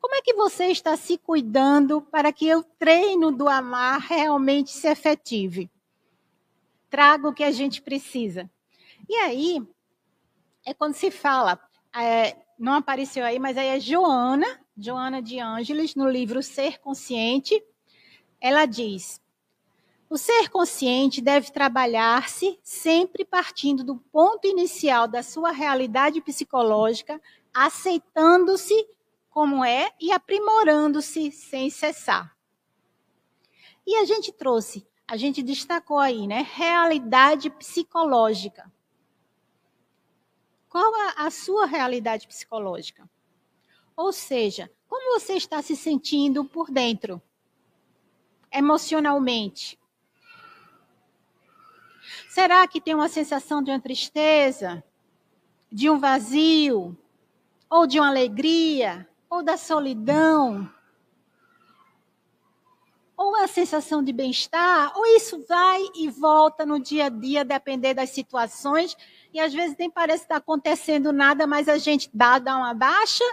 Como 0.00 0.14
é 0.14 0.22
que 0.22 0.34
você 0.34 0.66
está 0.66 0.96
se 0.96 1.18
cuidando 1.18 2.00
para 2.00 2.32
que 2.32 2.54
o 2.54 2.62
treino 2.62 3.32
do 3.32 3.48
amar 3.48 4.00
realmente 4.00 4.70
se 4.70 4.86
efetive? 4.86 5.70
Traga 6.88 7.28
o 7.28 7.34
que 7.34 7.44
a 7.44 7.50
gente 7.50 7.82
precisa. 7.82 8.48
E 9.08 9.14
aí, 9.16 9.62
é 10.64 10.72
quando 10.72 10.94
se 10.94 11.10
fala, 11.10 11.60
é, 11.94 12.36
não 12.58 12.74
apareceu 12.74 13.24
aí, 13.24 13.38
mas 13.38 13.56
aí 13.56 13.68
é 13.68 13.80
Joana, 13.80 14.60
Joana 14.76 15.20
de 15.20 15.38
Ângeles, 15.38 15.94
no 15.94 16.08
livro 16.08 16.42
Ser 16.42 16.78
Consciente, 16.78 17.62
ela 18.40 18.66
diz: 18.66 19.20
o 20.10 20.16
ser 20.16 20.48
consciente 20.48 21.20
deve 21.20 21.50
trabalhar-se 21.50 22.58
sempre 22.62 23.26
partindo 23.26 23.84
do 23.84 23.96
ponto 23.96 24.46
inicial 24.46 25.06
da 25.06 25.22
sua 25.22 25.50
realidade 25.50 26.20
psicológica, 26.22 27.20
aceitando-se 27.52 28.86
como 29.38 29.64
é 29.64 29.92
e 30.00 30.10
aprimorando-se 30.10 31.30
sem 31.30 31.70
cessar. 31.70 32.36
E 33.86 33.94
a 33.94 34.04
gente 34.04 34.32
trouxe, 34.32 34.84
a 35.06 35.16
gente 35.16 35.44
destacou 35.44 36.00
aí, 36.00 36.26
né? 36.26 36.44
Realidade 36.56 37.48
psicológica. 37.48 38.68
Qual 40.68 40.92
a, 40.92 41.26
a 41.26 41.30
sua 41.30 41.66
realidade 41.66 42.26
psicológica? 42.26 43.08
Ou 43.96 44.12
seja, 44.12 44.68
como 44.88 45.20
você 45.20 45.34
está 45.34 45.62
se 45.62 45.76
sentindo 45.76 46.44
por 46.44 46.68
dentro? 46.68 47.22
Emocionalmente. 48.52 49.78
Será 52.28 52.66
que 52.66 52.80
tem 52.80 52.92
uma 52.92 53.08
sensação 53.08 53.62
de 53.62 53.70
uma 53.70 53.80
tristeza, 53.80 54.82
de 55.70 55.88
um 55.88 55.96
vazio, 55.96 56.98
ou 57.70 57.86
de 57.86 58.00
uma 58.00 58.08
alegria, 58.08 59.07
ou 59.28 59.42
da 59.42 59.56
solidão? 59.56 60.70
Ou 63.16 63.34
a 63.36 63.48
sensação 63.48 64.02
de 64.02 64.12
bem-estar, 64.12 64.96
ou 64.96 65.04
isso 65.06 65.44
vai 65.48 65.82
e 65.96 66.08
volta 66.08 66.64
no 66.64 66.78
dia 66.78 67.06
a 67.06 67.08
dia, 67.08 67.44
depender 67.44 67.92
das 67.92 68.10
situações, 68.10 68.96
e 69.32 69.40
às 69.40 69.52
vezes 69.52 69.76
nem 69.76 69.90
parece 69.90 70.22
estar 70.22 70.36
acontecendo 70.36 71.12
nada, 71.12 71.46
mas 71.46 71.68
a 71.68 71.78
gente 71.78 72.08
dá, 72.14 72.38
dá 72.38 72.56
uma 72.56 72.74
baixa. 72.74 73.24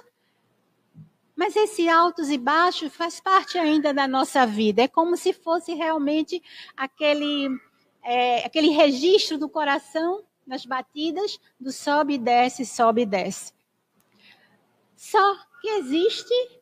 Mas 1.35 1.55
esse 1.55 1.87
altos 1.87 2.29
e 2.29 2.37
baixos 2.37 2.95
faz 2.95 3.19
parte 3.19 3.57
ainda 3.57 3.93
da 3.93 4.07
nossa 4.07 4.45
vida. 4.45 4.83
É 4.83 4.87
como 4.87 5.17
se 5.17 5.33
fosse 5.33 5.73
realmente 5.73 6.41
aquele, 6.75 7.49
é, 8.01 8.45
aquele 8.45 8.69
registro 8.69 9.37
do 9.37 9.49
coração 9.49 10.23
nas 10.47 10.65
batidas 10.65 11.39
do 11.59 11.71
sobe 11.71 12.13
e 12.13 12.17
desce, 12.17 12.65
sobe 12.65 13.01
e 13.01 13.05
desce. 13.05 13.53
Só 14.95 15.37
que 15.65 15.69
existe 15.69 16.61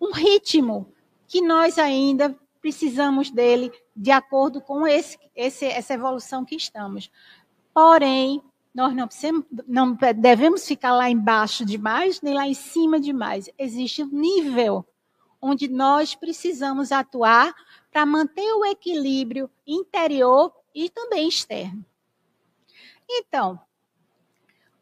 um 0.00 0.12
ritmo 0.12 0.90
que 1.28 1.42
nós 1.42 1.78
ainda 1.78 2.34
precisamos 2.58 3.30
dele 3.30 3.70
de 3.94 4.10
acordo 4.10 4.62
com 4.62 4.86
esse, 4.86 5.18
esse, 5.36 5.66
essa 5.66 5.92
evolução 5.92 6.42
que 6.42 6.56
estamos. 6.56 7.10
Porém, 7.74 8.42
nós 8.74 8.94
não, 8.96 9.08
não 9.68 9.98
devemos 10.16 10.66
ficar 10.66 10.94
lá 10.94 11.10
embaixo 11.10 11.66
demais, 11.66 12.22
nem 12.22 12.32
lá 12.32 12.48
em 12.48 12.54
cima 12.54 12.98
demais. 12.98 13.50
Existe 13.58 14.02
um 14.02 14.08
nível 14.08 14.86
onde 15.38 15.68
nós 15.68 16.14
precisamos 16.14 16.92
atuar 16.92 17.54
para 17.90 18.06
manter 18.06 18.54
o 18.54 18.64
equilíbrio 18.64 19.50
interior 19.66 20.50
e 20.74 20.88
também 20.88 21.28
externo. 21.28 21.84
Então, 23.06 23.60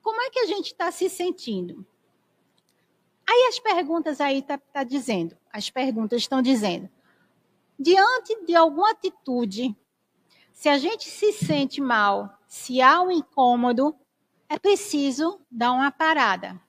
como 0.01 0.23
é 0.23 0.31
que 0.31 0.39
a 0.39 0.47
gente 0.47 0.67
está 0.67 0.93
se 0.93 1.11
sentindo? 1.11 1.85
Aí 3.31 3.47
as 3.49 3.61
perguntas 3.61 4.21
aí 4.21 4.43
tá, 4.43 4.59
tá 4.59 4.83
dizendo, 4.83 5.37
as 5.53 5.71
perguntas 5.71 6.21
estão 6.21 6.43
dizendo, 6.43 6.91
diante 7.79 8.45
de 8.45 8.57
alguma 8.57 8.91
atitude, 8.91 9.77
se 10.53 10.69
a 10.69 10.77
gente 10.77 11.09
se 11.09 11.33
sente 11.33 11.81
mal 11.81 12.37
se 12.49 12.83
há 12.83 13.01
um 13.01 13.13
incômodo, 13.13 13.95
é 14.49 14.59
preciso 14.59 15.41
dar 15.49 15.71
uma 15.71 15.93
parada. 15.93 16.61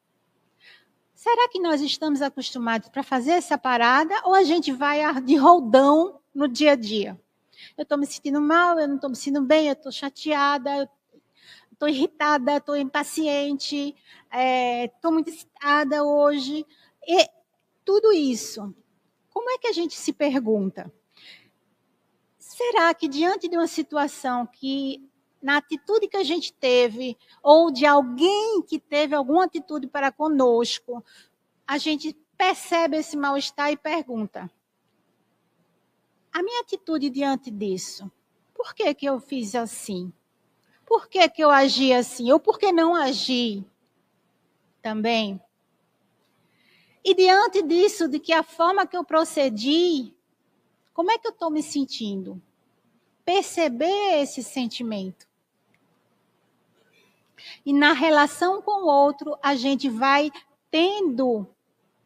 Será 1.15 1.49
que 1.49 1.59
nós 1.59 1.81
estamos 1.81 2.21
acostumados 2.21 2.89
para 2.89 3.01
fazer 3.01 3.31
essa 3.31 3.57
parada 3.57 4.13
ou 4.23 4.35
a 4.35 4.43
gente 4.43 4.71
vai 4.71 4.99
de 5.21 5.35
roldão 5.35 6.19
no 6.31 6.47
dia 6.47 6.73
a 6.73 6.75
dia? 6.75 7.19
Eu 7.75 7.81
estou 7.81 7.97
me 7.97 8.05
sentindo 8.05 8.39
mal, 8.39 8.77
eu 8.79 8.87
não 8.87 8.95
estou 8.97 9.09
me 9.09 9.15
sentindo 9.15 9.41
bem, 9.41 9.65
eu 9.65 9.73
estou 9.73 9.91
chateada, 9.91 10.87
estou 11.81 11.89
irritada, 11.89 12.57
estou 12.57 12.77
impaciente, 12.77 13.95
estou 14.85 15.11
é, 15.11 15.13
muito 15.13 15.31
excitada 15.31 16.03
hoje. 16.03 16.63
E 17.07 17.27
tudo 17.83 18.11
isso, 18.13 18.73
como 19.31 19.49
é 19.49 19.57
que 19.57 19.67
a 19.67 19.71
gente 19.71 19.95
se 19.95 20.13
pergunta? 20.13 20.93
Será 22.37 22.93
que 22.93 23.07
diante 23.07 23.47
de 23.47 23.57
uma 23.57 23.67
situação 23.67 24.45
que 24.45 25.09
na 25.41 25.57
atitude 25.57 26.07
que 26.07 26.17
a 26.17 26.23
gente 26.23 26.53
teve, 26.53 27.17
ou 27.41 27.71
de 27.71 27.83
alguém 27.83 28.61
que 28.61 28.77
teve 28.77 29.15
alguma 29.15 29.45
atitude 29.45 29.87
para 29.87 30.11
conosco, 30.11 31.03
a 31.65 31.79
gente 31.79 32.15
percebe 32.37 32.97
esse 32.97 33.17
mal-estar 33.17 33.71
e 33.71 33.77
pergunta: 33.77 34.51
a 36.31 36.43
minha 36.43 36.61
atitude 36.61 37.09
diante 37.09 37.49
disso, 37.49 38.11
por 38.53 38.75
que, 38.75 38.93
que 38.93 39.07
eu 39.07 39.19
fiz 39.19 39.55
assim? 39.55 40.13
Por 40.91 41.07
que, 41.07 41.29
que 41.29 41.41
eu 41.41 41.49
agi 41.49 41.93
assim? 41.93 42.33
Ou 42.33 42.37
por 42.37 42.59
que 42.59 42.69
não 42.69 42.93
agi 42.93 43.63
também? 44.81 45.39
E 47.01 47.15
diante 47.15 47.63
disso, 47.63 48.09
de 48.09 48.19
que 48.19 48.33
a 48.33 48.43
forma 48.43 48.85
que 48.85 48.97
eu 48.97 49.05
procedi, 49.05 50.13
como 50.93 51.09
é 51.09 51.17
que 51.17 51.25
eu 51.25 51.31
estou 51.31 51.49
me 51.49 51.63
sentindo? 51.63 52.41
Perceber 53.23 54.21
esse 54.21 54.43
sentimento. 54.43 55.25
E 57.65 57.71
na 57.71 57.93
relação 57.93 58.61
com 58.61 58.83
o 58.83 58.89
outro, 58.89 59.37
a 59.41 59.55
gente 59.55 59.87
vai 59.87 60.29
tendo 60.69 61.47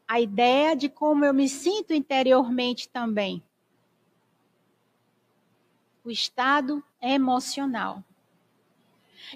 a 0.07 0.21
ideia 0.21 0.75
de 0.75 0.89
como 0.89 1.25
eu 1.25 1.33
me 1.33 1.49
sinto 1.49 1.91
interiormente 1.91 2.87
também. 2.87 3.43
O 6.03 6.11
estado 6.11 6.83
emocional. 7.01 8.03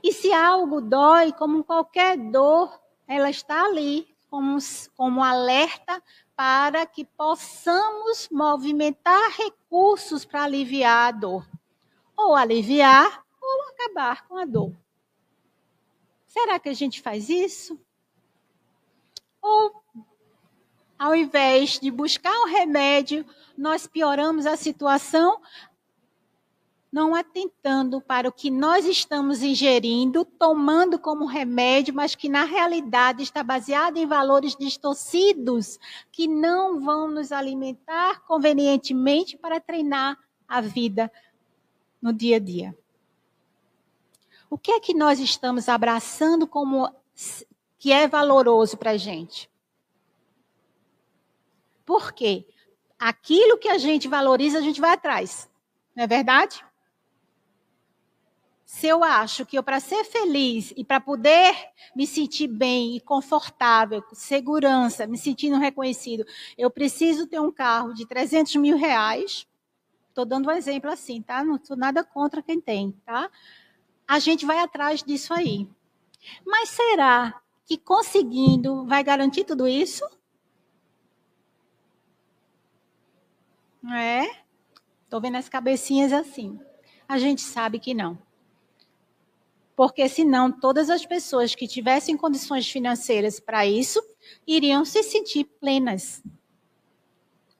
E 0.04 0.14
se 0.14 0.32
algo 0.34 0.82
dói, 0.82 1.32
como 1.34 1.64
qualquer 1.64 2.18
dor, 2.18 2.80
ela 3.08 3.30
está 3.30 3.66
ali 3.66 4.08
como, 4.30 4.58
como 4.96 5.24
alerta 5.24 6.02
para 6.36 6.86
que 6.86 7.04
possamos 7.04 8.30
movimentar 8.32 9.32
recursos 9.32 10.24
para 10.24 10.44
aliviar 10.44 11.10
a 11.10 11.12
dor. 11.12 11.50
Ou 12.16 12.36
aliviar 12.36 13.26
ou 13.42 13.70
acabar 13.70 14.28
com 14.28 14.38
a 14.38 14.46
dor. 14.46 14.74
Será 16.28 16.60
que 16.60 16.70
a 16.70 16.74
gente 16.74 17.02
faz 17.02 17.28
isso? 17.28 17.80
Ou, 19.42 19.84
ao 20.98 21.16
invés 21.16 21.80
de 21.80 21.90
buscar 21.90 22.34
o 22.42 22.48
remédio, 22.48 23.26
nós 23.58 23.88
pioramos 23.88 24.46
a 24.46 24.56
situação, 24.56 25.42
não 26.92 27.14
atentando 27.14 28.02
para 28.02 28.28
o 28.28 28.32
que 28.32 28.50
nós 28.50 28.86
estamos 28.86 29.44
ingerindo, 29.44 30.26
tomando 30.26 30.98
como 30.98 31.26
remédio, 31.26 31.94
mas 31.94 32.16
que 32.16 32.28
na 32.28 32.44
realidade 32.44 33.22
está 33.22 33.44
baseado 33.44 33.98
em 33.98 34.08
valores 34.08 34.56
distorcidos 34.56 35.80
que 36.12 36.28
não 36.28 36.82
vão 36.82 37.08
nos 37.08 37.32
alimentar 37.32 38.22
convenientemente 38.22 39.38
para 39.38 39.60
treinar 39.60 40.18
a 40.48 40.62
vida 40.62 41.12
no 42.02 42.12
dia 42.12 42.38
a 42.38 42.40
dia. 42.40 42.78
O 44.50 44.58
que 44.58 44.72
é 44.72 44.80
que 44.80 44.96
nós 44.96 45.20
estamos 45.20 45.70
abraçando 45.70 46.48
como 46.48 46.92
que 47.78 47.92
é 47.92 48.08
valoroso 48.08 48.78
para 48.78 48.92
a 48.92 48.98
gente? 48.98 49.48
Por 51.86 52.12
quê? 52.14 52.48
Aquilo 52.98 53.60
que 53.60 53.70
a 53.70 53.78
gente 53.78 54.08
valoriza, 54.08 54.58
a 54.58 54.62
gente 54.62 54.82
vai 54.82 54.94
atrás. 54.94 55.48
Não 55.96 56.04
é 56.04 56.08
verdade? 56.08 56.64
Se 58.72 58.86
eu 58.86 59.04
acho 59.04 59.48
que 59.48 59.58
eu, 59.58 59.64
para 59.64 59.80
ser 59.80 60.04
feliz 60.04 60.72
e 60.78 60.86
para 60.86 61.00
poder 61.02 61.56
me 61.96 62.06
sentir 62.06 62.48
bem 62.48 62.96
e 62.96 63.02
confortável, 63.02 64.00
com 64.04 64.14
segurança, 64.14 65.08
me 65.08 65.18
sentindo 65.18 65.58
reconhecido, 65.58 66.24
eu 66.56 66.70
preciso 66.70 67.26
ter 67.26 67.40
um 67.40 67.52
carro 67.52 67.96
de 67.96 68.06
300 68.06 68.56
mil 68.58 68.78
reais. 68.78 69.48
Estou 70.10 70.24
dando 70.24 70.50
um 70.50 70.52
exemplo 70.52 70.92
assim, 70.92 71.20
tá? 71.20 71.44
Não 71.44 71.60
sou 71.64 71.76
nada 71.76 72.04
contra 72.04 72.44
quem 72.44 72.62
tem, 72.62 72.92
tá? 73.04 73.32
a 74.08 74.20
gente 74.20 74.46
vai 74.46 74.60
atrás 74.60 75.02
disso 75.02 75.34
aí. 75.34 75.68
Mas 76.46 76.70
será 76.70 77.42
que 77.66 77.76
conseguindo 77.76 78.86
vai 78.86 79.04
garantir 79.04 79.46
tudo 79.46 79.68
isso? 79.68 80.08
É? 83.96 84.26
Estou 85.06 85.20
vendo 85.20 85.38
as 85.38 85.50
cabecinhas 85.50 86.14
assim. 86.14 86.60
A 87.08 87.18
gente 87.18 87.42
sabe 87.42 87.80
que 87.80 87.96
não. 87.96 88.29
Porque 89.80 90.10
senão 90.10 90.52
todas 90.52 90.90
as 90.90 91.06
pessoas 91.06 91.56
que 91.56 91.66
tivessem 91.66 92.18
condições 92.18 92.70
financeiras 92.70 93.40
para 93.40 93.66
isso 93.66 94.06
iriam 94.46 94.84
se 94.84 95.02
sentir 95.02 95.46
plenas. 95.46 96.22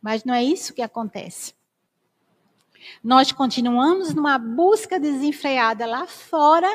Mas 0.02 0.26
não 0.26 0.34
é 0.34 0.44
isso 0.44 0.74
que 0.74 0.82
acontece. 0.82 1.56
Nós 3.02 3.32
continuamos 3.32 4.14
numa 4.14 4.38
busca 4.38 5.00
desenfreada 5.00 5.86
lá 5.86 6.06
fora 6.08 6.68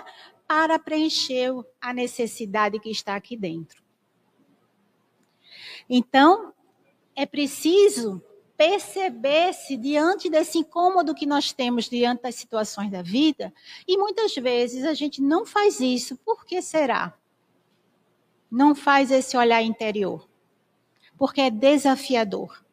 para 0.49 0.79
preencher 0.79 1.53
a 1.79 1.93
necessidade 1.93 2.81
que 2.81 2.89
está 2.89 3.15
aqui 3.15 3.37
dentro. 3.37 3.83
Então, 5.91 6.55
é 7.15 7.27
preciso 7.27 8.23
perceber-se 8.57 9.77
diante 9.77 10.31
desse 10.31 10.59
incômodo 10.59 11.15
que 11.15 11.27
nós 11.27 11.53
temos 11.53 11.89
diante 11.89 12.23
das 12.23 12.35
situações 12.37 12.91
da 12.91 13.03
vida, 13.03 13.53
e 13.87 13.99
muitas 13.99 14.35
vezes 14.35 14.85
a 14.85 14.95
gente 14.95 15.21
não 15.21 15.45
faz 15.45 15.81
isso. 15.81 16.17
Por 16.19 16.45
que 16.45 16.63
será? 16.63 17.15
Não 18.51 18.75
faz 18.75 19.11
esse 19.11 19.37
olhar 19.37 19.63
interior. 19.63 20.29
Porque 21.19 21.41
é 21.41 21.51
desafiador. 21.51 22.65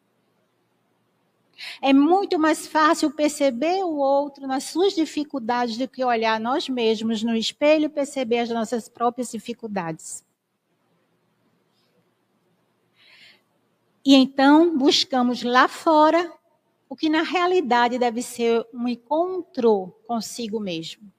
É 1.82 1.94
muito 1.94 2.40
mais 2.40 2.66
fácil 2.66 3.12
perceber 3.12 3.84
o 3.84 3.98
outro 3.98 4.48
nas 4.48 4.64
suas 4.66 4.94
dificuldades 4.94 5.78
do 5.78 5.88
que 5.88 6.04
olhar 6.04 6.40
nós 6.40 6.68
mesmos 6.68 7.22
no 7.22 7.36
espelho 7.36 7.86
e 7.86 7.90
perceber 7.90 8.40
as 8.40 8.50
nossas 8.50 8.90
próprias 8.90 9.32
dificuldades. 9.32 10.24
E 14.04 14.16
então 14.16 14.78
buscamos 14.78 15.44
lá 15.44 15.68
fora 15.68 16.32
o 16.90 16.96
que 16.96 17.08
na 17.08 17.22
realidade 17.22 18.00
deve 18.00 18.22
ser 18.22 18.66
um 18.74 18.88
encontro 18.88 19.96
consigo 20.08 20.60
mesmo. 20.60 21.12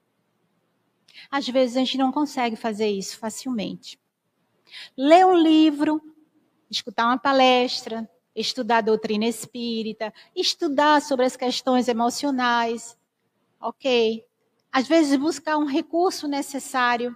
Às 1.31 1.47
vezes 1.47 1.77
a 1.77 1.79
gente 1.79 1.97
não 1.97 2.11
consegue 2.11 2.55
fazer 2.55 2.87
isso 2.87 3.17
facilmente. 3.17 3.99
Ler 4.97 5.25
um 5.25 5.35
livro, 5.35 6.01
escutar 6.69 7.05
uma 7.05 7.17
palestra, 7.17 8.09
estudar 8.35 8.77
a 8.77 8.81
doutrina 8.81 9.25
espírita, 9.25 10.13
estudar 10.35 11.01
sobre 11.01 11.25
as 11.25 11.35
questões 11.35 11.87
emocionais, 11.87 12.97
ok? 13.61 14.25
Às 14.71 14.87
vezes 14.87 15.15
buscar 15.15 15.57
um 15.57 15.65
recurso 15.65 16.27
necessário 16.27 17.15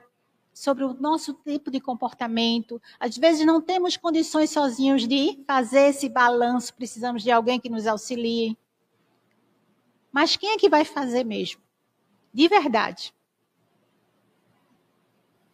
sobre 0.57 0.83
o 0.83 0.93
nosso 0.93 1.35
tipo 1.35 1.69
de 1.69 1.79
comportamento. 1.79 2.81
Às 2.99 3.15
vezes 3.15 3.45
não 3.45 3.61
temos 3.61 3.95
condições 3.95 4.49
sozinhos 4.49 5.07
de 5.07 5.43
fazer 5.45 5.89
esse 5.89 6.09
balanço, 6.09 6.73
precisamos 6.73 7.21
de 7.21 7.29
alguém 7.29 7.59
que 7.59 7.69
nos 7.69 7.85
auxilie. 7.85 8.57
Mas 10.11 10.35
quem 10.35 10.49
é 10.49 10.57
que 10.57 10.67
vai 10.67 10.83
fazer 10.83 11.23
mesmo? 11.23 11.61
De 12.33 12.47
verdade. 12.47 13.13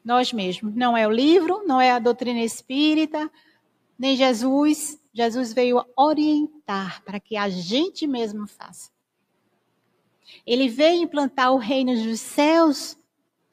Nós 0.05 0.31
mesmos. 0.31 0.73
Não 0.73 0.95
é 0.95 1.05
o 1.05 1.11
livro, 1.11 1.63
não 1.65 1.81
é 1.81 1.91
a 1.91 1.99
doutrina 1.99 2.39
espírita, 2.39 3.29
nem 3.99 4.15
Jesus. 4.15 4.97
Jesus 5.13 5.51
veio 5.51 5.83
orientar 5.97 7.03
para 7.03 7.19
que 7.19 7.35
a 7.35 7.49
gente 7.49 8.07
mesmo 8.07 8.47
faça. 8.47 8.89
Ele 10.45 10.69
veio 10.69 11.03
implantar 11.03 11.51
o 11.51 11.57
reino 11.57 11.93
dos 11.93 12.21
céus 12.21 12.97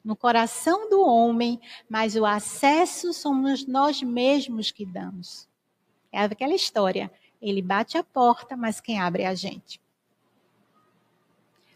no 0.03 0.15
coração 0.15 0.89
do 0.89 1.01
homem, 1.01 1.59
mas 1.89 2.15
o 2.15 2.25
acesso 2.25 3.13
somos 3.13 3.65
nós 3.65 4.01
mesmos 4.01 4.71
que 4.71 4.85
damos. 4.85 5.47
É 6.11 6.21
aquela 6.21 6.53
história. 6.53 7.11
Ele 7.41 7.61
bate 7.61 7.97
a 7.97 8.03
porta, 8.03 8.55
mas 8.57 8.79
quem 8.79 8.99
abre 8.99 9.23
é 9.23 9.27
a 9.27 9.35
gente. 9.35 9.81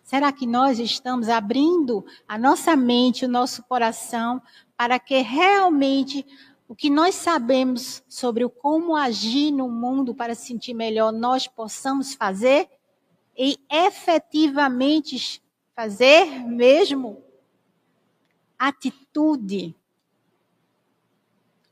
Será 0.04 0.32
que 0.32 0.46
nós 0.46 0.78
estamos 0.78 1.30
abrindo 1.30 2.06
a 2.28 2.38
nossa 2.38 2.76
mente, 2.76 3.26
o 3.26 3.30
nosso 3.30 3.64
coração, 3.64 4.42
para 4.78 5.00
que 5.00 5.20
realmente 5.22 6.26
o 6.68 6.76
que 6.76 6.90
nós 6.90 7.16
sabemos 7.16 8.04
sobre 8.08 8.44
o 8.44 8.50
como 8.50 8.96
agir 8.96 9.52
no 9.52 9.70
mundo 9.70 10.14
para 10.14 10.36
se 10.36 10.48
sentir 10.48 10.74
melhor, 10.74 11.12
nós 11.12 11.48
possamos 11.48 12.14
fazer 12.14 12.70
e 13.38 13.60
efetivamente 13.70 15.42
fazer 15.76 16.26
mesmo 16.48 17.25
atitude. 18.58 19.76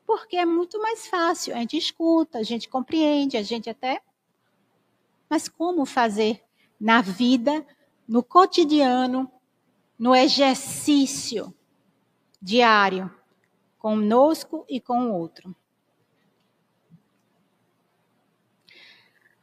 Porque 0.05 0.37
é 0.37 0.45
muito 0.45 0.81
mais 0.81 1.07
fácil. 1.07 1.55
A 1.55 1.59
gente 1.59 1.77
escuta, 1.77 2.39
a 2.39 2.43
gente 2.43 2.69
compreende, 2.69 3.37
a 3.37 3.41
gente 3.41 3.69
até. 3.69 4.01
Mas 5.29 5.47
como 5.47 5.85
fazer 5.85 6.43
na 6.79 7.01
vida, 7.01 7.65
no 8.07 8.21
cotidiano, 8.21 9.31
no 9.97 10.15
exercício 10.15 11.53
diário, 12.41 13.09
conosco 13.79 14.65
e 14.69 14.79
com 14.79 15.09
o 15.09 15.13
outro? 15.13 15.55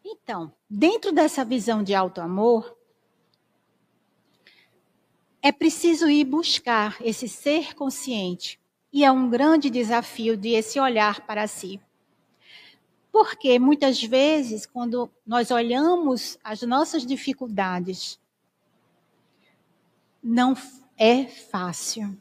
Então, 0.04 0.52
dentro 0.68 1.12
dessa 1.12 1.44
visão 1.44 1.82
de 1.82 1.94
alto 1.94 2.20
amor, 2.20 2.76
é 5.42 5.50
preciso 5.50 6.08
ir 6.08 6.24
buscar 6.24 6.96
esse 7.00 7.28
ser 7.28 7.74
consciente. 7.74 8.60
E 8.92 9.04
é 9.04 9.10
um 9.10 9.30
grande 9.30 9.70
desafio 9.70 10.36
de 10.36 10.50
esse 10.50 10.78
olhar 10.80 11.26
para 11.26 11.46
si. 11.46 11.80
Porque 13.12 13.58
muitas 13.58 14.02
vezes, 14.02 14.66
quando 14.66 15.10
nós 15.26 15.50
olhamos 15.50 16.38
as 16.44 16.62
nossas 16.62 17.06
dificuldades, 17.06 18.20
não 20.22 20.54
é 20.98 21.24
fácil 21.24 22.16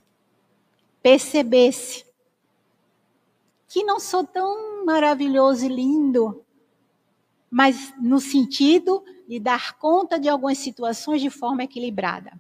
perceber-se 1.02 2.06
que 3.68 3.84
não 3.84 4.00
sou 4.00 4.26
tão 4.26 4.86
maravilhoso 4.86 5.66
e 5.66 5.70
lindo, 5.70 6.44
mas 7.52 7.94
no 8.00 8.20
sentido 8.20 9.04
de 9.28 9.40
dar 9.40 9.78
conta 9.78 10.20
de 10.20 10.28
algumas 10.28 10.58
situações 10.58 11.22
de 11.22 11.30
forma 11.30 11.64
equilibrada. 11.64 12.40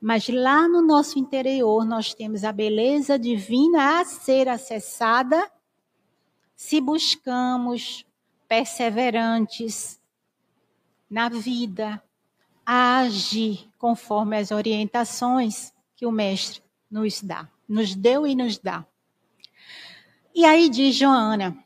Mas 0.00 0.28
lá 0.28 0.68
no 0.68 0.80
nosso 0.80 1.18
interior 1.18 1.84
nós 1.84 2.14
temos 2.14 2.44
a 2.44 2.52
beleza 2.52 3.18
divina 3.18 4.00
a 4.00 4.04
ser 4.04 4.48
acessada 4.48 5.50
se 6.54 6.80
buscamos 6.80 8.06
perseverantes 8.48 10.00
na 11.10 11.28
vida, 11.28 12.02
agir 12.64 13.68
conforme 13.78 14.38
as 14.38 14.50
orientações 14.50 15.72
que 15.96 16.06
o 16.06 16.12
mestre 16.12 16.62
nos 16.90 17.20
dá, 17.20 17.48
nos 17.68 17.94
deu 17.94 18.26
e 18.26 18.34
nos 18.34 18.58
dá. 18.58 18.86
E 20.34 20.44
aí 20.44 20.68
diz 20.68 20.96
Joana, 20.96 21.56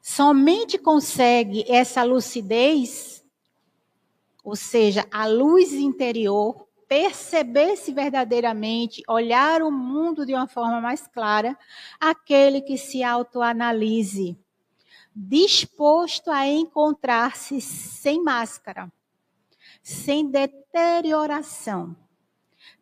somente 0.00 0.78
consegue 0.78 1.64
essa 1.68 2.02
lucidez 2.02 3.17
ou 4.48 4.56
seja, 4.56 5.06
a 5.10 5.26
luz 5.26 5.74
interior, 5.74 6.66
perceber-se 6.88 7.92
verdadeiramente, 7.92 9.02
olhar 9.06 9.60
o 9.60 9.70
mundo 9.70 10.24
de 10.24 10.32
uma 10.32 10.48
forma 10.48 10.80
mais 10.80 11.06
clara, 11.06 11.54
aquele 12.00 12.62
que 12.62 12.78
se 12.78 13.02
autoanalise, 13.02 14.38
disposto 15.14 16.30
a 16.30 16.46
encontrar-se 16.46 17.60
sem 17.60 18.22
máscara, 18.22 18.90
sem 19.82 20.30
deterioração. 20.30 21.94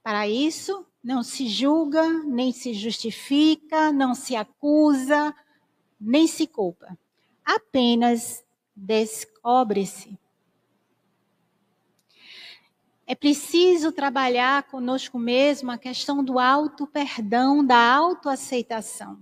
Para 0.04 0.28
isso, 0.28 0.86
não 1.02 1.24
se 1.24 1.48
julga, 1.48 2.08
nem 2.22 2.52
se 2.52 2.74
justifica, 2.74 3.90
não 3.90 4.14
se 4.14 4.36
acusa, 4.36 5.34
nem 6.00 6.28
se 6.28 6.46
culpa. 6.46 6.96
Apenas 7.44 8.44
descobre-se 8.76 10.16
é 13.06 13.14
preciso 13.14 13.92
trabalhar 13.92 14.64
conosco 14.64 15.18
mesmo 15.18 15.70
a 15.70 15.78
questão 15.78 16.24
do 16.24 16.40
auto-perdão, 16.40 17.64
da 17.64 17.94
autoaceitação. 17.94 19.18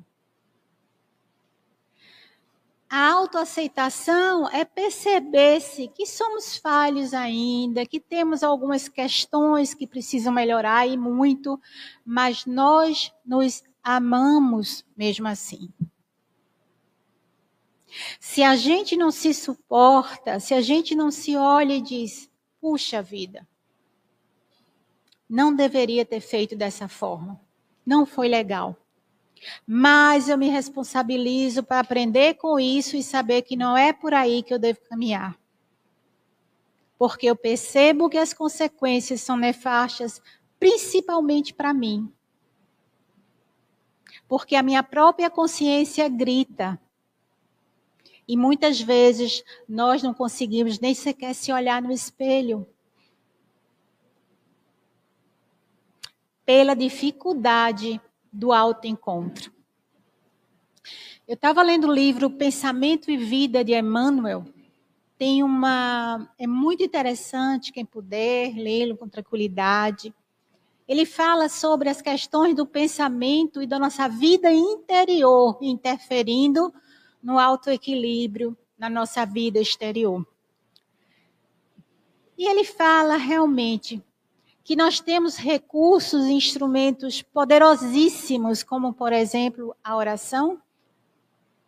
A 2.89 3.11
autoaceitação 3.11 4.49
é 4.51 4.65
perceber-se 4.65 5.89
que 5.89 6.07
somos 6.07 6.57
falhos 6.57 7.13
ainda, 7.13 7.85
que 7.85 8.01
temos 8.01 8.43
algumas 8.43 8.89
questões 8.89 9.75
que 9.75 9.87
precisam 9.87 10.33
melhorar 10.33 10.87
e 10.87 10.97
muito, 10.97 11.61
mas 12.07 12.47
nós 12.47 13.13
nos 13.27 13.65
amamos 13.83 14.85
mesmo 14.97 15.27
assim. 15.27 15.69
Se 18.19 18.43
a 18.43 18.57
gente 18.57 18.97
não 18.97 19.11
se 19.11 19.35
suporta, 19.35 20.41
se 20.41 20.55
a 20.55 20.61
gente 20.61 20.95
não 20.95 21.11
se 21.11 21.37
olha 21.37 21.75
e 21.75 21.83
diz, 21.83 22.31
puxa 22.61 23.03
vida, 23.03 23.47
não 25.35 25.53
deveria 25.53 26.05
ter 26.05 26.21
feito 26.21 26.55
dessa 26.55 26.87
forma. 26.87 27.41
Não 27.85 28.07
foi 28.07 28.29
legal. 28.29 28.77
Mas 29.67 30.29
eu 30.29 30.39
me 30.39 30.49
responsabilizo 30.49 31.65
para 31.65 31.81
aprender 31.81 32.35
com 32.35 32.59
isso 32.59 32.97
e 32.97 33.03
saber 33.03 33.43
que 33.43 33.57
não 33.57 33.77
é 33.77 33.93
por 33.93 34.15
aí 34.15 34.45
que 34.45 34.55
eu 34.55 34.61
devo 34.61 34.79
caminhar. 34.89 35.37
Porque 36.97 37.27
eu 37.27 37.35
percebo 37.35 38.09
que 38.09 38.17
as 38.17 38.33
consequências 38.33 39.23
são 39.23 39.37
nefastas, 39.37 40.23
principalmente 40.57 41.53
para 41.53 41.75
mim. 41.75 42.09
Porque 44.29 44.55
a 44.55 44.63
minha 44.63 44.85
própria 44.85 45.29
consciência 45.29 46.09
grita. 46.09 46.81
E 48.27 48.37
muitas 48.37 48.81
vezes 48.81 49.43
nós 49.69 50.01
não 50.01 50.15
conseguimos 50.15 50.79
nem 50.79 50.95
sequer 50.95 51.35
se 51.35 51.53
olhar 51.53 51.83
no 51.83 51.91
espelho. 51.91 52.65
Pela 56.45 56.75
dificuldade 56.75 58.01
do 58.33 58.53
autoencontro. 58.53 59.53
Eu 61.27 61.35
estava 61.35 61.63
lendo 61.63 61.89
o 61.89 61.93
livro 61.93 62.29
Pensamento 62.29 63.11
e 63.11 63.17
Vida 63.17 63.65
de 63.65 63.73
Emmanuel. 63.73 64.45
Tem 65.17 65.43
uma. 65.43 66.29
É 66.39 66.47
muito 66.47 66.83
interessante, 66.83 67.73
quem 67.73 67.85
puder, 67.85 68.55
lê-lo 68.55 68.97
com 68.97 69.09
tranquilidade. 69.09 70.15
Ele 70.87 71.07
fala 71.07 71.49
sobre 71.49 71.89
as 71.89 72.03
questões 72.03 72.55
do 72.55 72.67
pensamento 72.67 73.63
e 73.63 73.67
da 73.67 73.79
nossa 73.79 74.07
vida 74.07 74.53
interior 74.53 75.57
interferindo 75.63 76.75
no 77.23 77.39
autoequilíbrio 77.39 78.55
na 78.77 78.91
nossa 78.91 79.25
vida 79.25 79.59
exterior. 79.59 80.27
E 82.37 82.47
ele 82.47 82.65
fala 82.65 83.17
realmente 83.17 84.03
que 84.65 84.75
nós 84.75 84.99
temos 84.99 85.37
recursos 85.37 86.25
instrumentos 86.25 87.21
poderosíssimos, 87.21 88.63
como, 88.63 88.95
por 88.95 89.13
exemplo, 89.13 89.77
a 89.85 89.95
oração, 89.95 90.59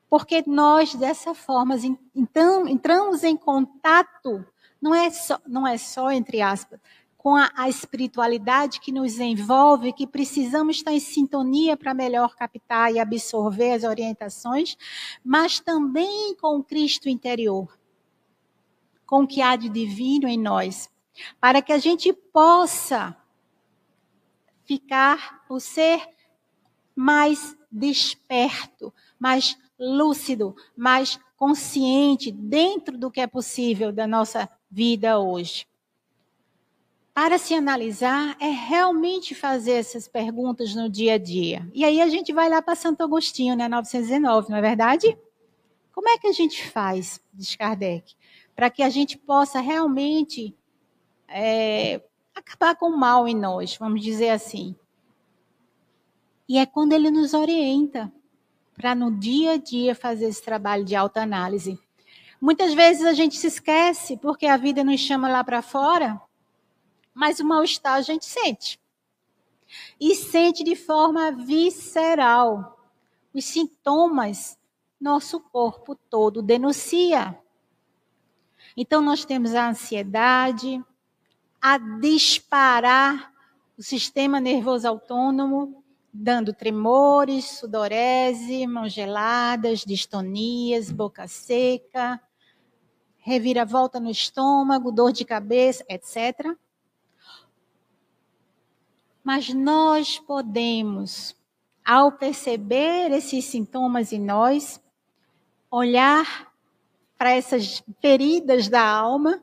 porque 0.08 0.42
nós, 0.46 0.94
dessa 0.94 1.34
forma, 1.34 1.76
então, 2.14 2.66
entramos 2.66 3.22
em 3.22 3.36
contato, 3.36 4.42
não 4.80 4.94
é 4.94 5.10
só, 5.10 5.38
não 5.46 5.66
é 5.66 5.76
só 5.76 6.10
entre 6.10 6.40
aspas, 6.40 6.80
com 7.18 7.36
a, 7.36 7.50
a 7.54 7.68
espiritualidade 7.68 8.80
que 8.80 8.92
nos 8.92 9.20
envolve, 9.20 9.92
que 9.92 10.06
precisamos 10.06 10.76
estar 10.76 10.92
em 10.92 11.00
sintonia 11.00 11.76
para 11.76 11.92
melhor 11.92 12.34
captar 12.34 12.94
e 12.94 12.98
absorver 12.98 13.72
as 13.72 13.84
orientações, 13.84 14.74
mas 15.22 15.60
também 15.60 16.34
com 16.36 16.56
o 16.56 16.64
Cristo 16.64 17.10
interior, 17.10 17.78
com 19.04 19.24
o 19.24 19.26
que 19.26 19.42
há 19.42 19.54
de 19.54 19.68
divino 19.68 20.26
em 20.26 20.38
nós, 20.38 20.88
para 21.40 21.62
que 21.62 21.72
a 21.72 21.78
gente 21.78 22.12
possa 22.12 23.16
ficar, 24.64 25.44
o 25.48 25.60
ser 25.60 26.06
mais 26.94 27.56
desperto, 27.70 28.92
mais 29.18 29.56
lúcido, 29.78 30.56
mais 30.76 31.18
consciente 31.36 32.32
dentro 32.32 32.96
do 32.98 33.10
que 33.10 33.20
é 33.20 33.26
possível 33.26 33.92
da 33.92 34.06
nossa 34.06 34.48
vida 34.70 35.18
hoje 35.18 35.66
para 37.16 37.38
se 37.38 37.54
analisar 37.54 38.36
é 38.38 38.50
realmente 38.50 39.34
fazer 39.34 39.72
essas 39.72 40.06
perguntas 40.06 40.74
no 40.74 40.86
dia 40.86 41.14
a 41.14 41.18
dia. 41.18 41.66
E 41.72 41.82
aí 41.82 42.02
a 42.02 42.08
gente 42.08 42.30
vai 42.30 42.46
lá 42.46 42.60
para 42.60 42.74
Santo 42.74 43.02
Agostinho, 43.02 43.56
né, 43.56 43.66
919, 43.68 44.50
não 44.50 44.58
é 44.58 44.60
verdade? 44.60 45.16
Como 45.94 46.10
é 46.10 46.18
que 46.18 46.26
a 46.26 46.32
gente 46.32 46.68
faz, 46.68 47.18
diz 47.32 47.56
Kardec, 47.56 48.14
para 48.54 48.68
que 48.68 48.82
a 48.82 48.90
gente 48.90 49.16
possa 49.16 49.60
realmente 49.60 50.54
é, 51.28 52.02
acabar 52.34 52.76
com 52.76 52.86
o 52.90 52.96
mal 52.96 53.26
em 53.26 53.34
nós, 53.34 53.76
vamos 53.76 54.02
dizer 54.02 54.30
assim? 54.30 54.74
E 56.48 56.58
é 56.58 56.66
quando 56.66 56.92
ele 56.92 57.10
nos 57.10 57.34
orienta 57.34 58.12
para 58.74 58.94
no 58.94 59.10
dia 59.10 59.52
a 59.52 59.56
dia 59.56 59.94
fazer 59.94 60.26
esse 60.26 60.42
trabalho 60.42 60.84
de 60.84 60.94
autoanálise. 60.94 61.78
Muitas 62.40 62.74
vezes 62.74 63.04
a 63.04 63.12
gente 63.12 63.36
se 63.36 63.46
esquece 63.46 64.16
porque 64.18 64.46
a 64.46 64.56
vida 64.56 64.84
nos 64.84 65.00
chama 65.00 65.28
lá 65.28 65.42
para 65.42 65.62
fora 65.62 66.20
mas 67.16 67.40
o 67.40 67.46
mal-estar 67.46 67.94
a 67.94 68.02
gente 68.02 68.26
sente. 68.26 68.78
E 69.98 70.14
sente 70.14 70.62
de 70.62 70.76
forma 70.76 71.32
visceral. 71.32 72.78
Os 73.32 73.42
sintomas, 73.46 74.58
nosso 75.00 75.40
corpo 75.40 75.94
todo 75.94 76.42
denuncia. 76.42 77.40
Então, 78.76 79.00
nós 79.00 79.24
temos 79.24 79.54
a 79.54 79.70
ansiedade, 79.70 80.84
a 81.68 81.78
disparar 81.78 83.32
o 83.76 83.82
sistema 83.82 84.38
nervoso 84.38 84.86
autônomo, 84.86 85.82
dando 86.12 86.52
tremores, 86.52 87.58
sudorese, 87.58 88.64
mãos 88.68 88.92
geladas, 88.92 89.80
distonias, 89.80 90.92
boca 90.92 91.26
seca, 91.26 92.22
reviravolta 93.16 93.98
no 93.98 94.08
estômago, 94.08 94.92
dor 94.92 95.10
de 95.12 95.24
cabeça, 95.24 95.84
etc. 95.88 96.56
Mas 99.24 99.52
nós 99.52 100.20
podemos, 100.20 101.34
ao 101.84 102.12
perceber 102.12 103.10
esses 103.10 103.44
sintomas 103.44 104.12
em 104.12 104.20
nós, 104.20 104.80
olhar 105.68 106.46
para 107.18 107.32
essas 107.32 107.82
feridas 108.00 108.68
da 108.68 108.88
alma 108.88 109.42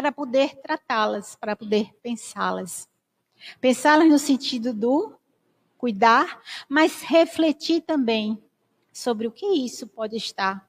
para 0.00 0.10
poder 0.10 0.56
tratá-las, 0.62 1.36
para 1.36 1.54
poder 1.54 1.94
pensá-las. 2.02 2.88
Pensá-las 3.60 4.08
no 4.08 4.18
sentido 4.18 4.72
do 4.72 5.14
cuidar, 5.76 6.40
mas 6.70 7.02
refletir 7.02 7.82
também 7.82 8.42
sobre 8.90 9.26
o 9.26 9.30
que 9.30 9.44
isso 9.44 9.86
pode 9.86 10.16
estar. 10.16 10.66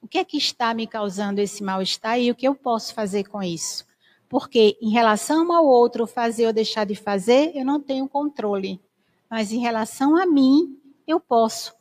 O 0.00 0.06
que 0.06 0.18
é 0.18 0.24
que 0.24 0.36
está 0.36 0.72
me 0.72 0.86
causando 0.86 1.40
esse 1.40 1.64
mal-estar 1.64 2.20
e 2.20 2.30
o 2.30 2.34
que 2.36 2.46
eu 2.46 2.54
posso 2.54 2.94
fazer 2.94 3.24
com 3.24 3.42
isso? 3.42 3.84
Porque 4.28 4.78
em 4.80 4.90
relação 4.90 5.52
ao 5.52 5.66
outro 5.66 6.06
fazer 6.06 6.46
ou 6.46 6.52
deixar 6.52 6.86
de 6.86 6.94
fazer, 6.94 7.50
eu 7.56 7.64
não 7.64 7.80
tenho 7.80 8.08
controle. 8.08 8.80
Mas 9.28 9.50
em 9.50 9.58
relação 9.58 10.16
a 10.16 10.24
mim, 10.24 10.80
eu 11.08 11.18
posso 11.18 11.74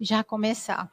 já 0.00 0.24
começar. 0.24 0.90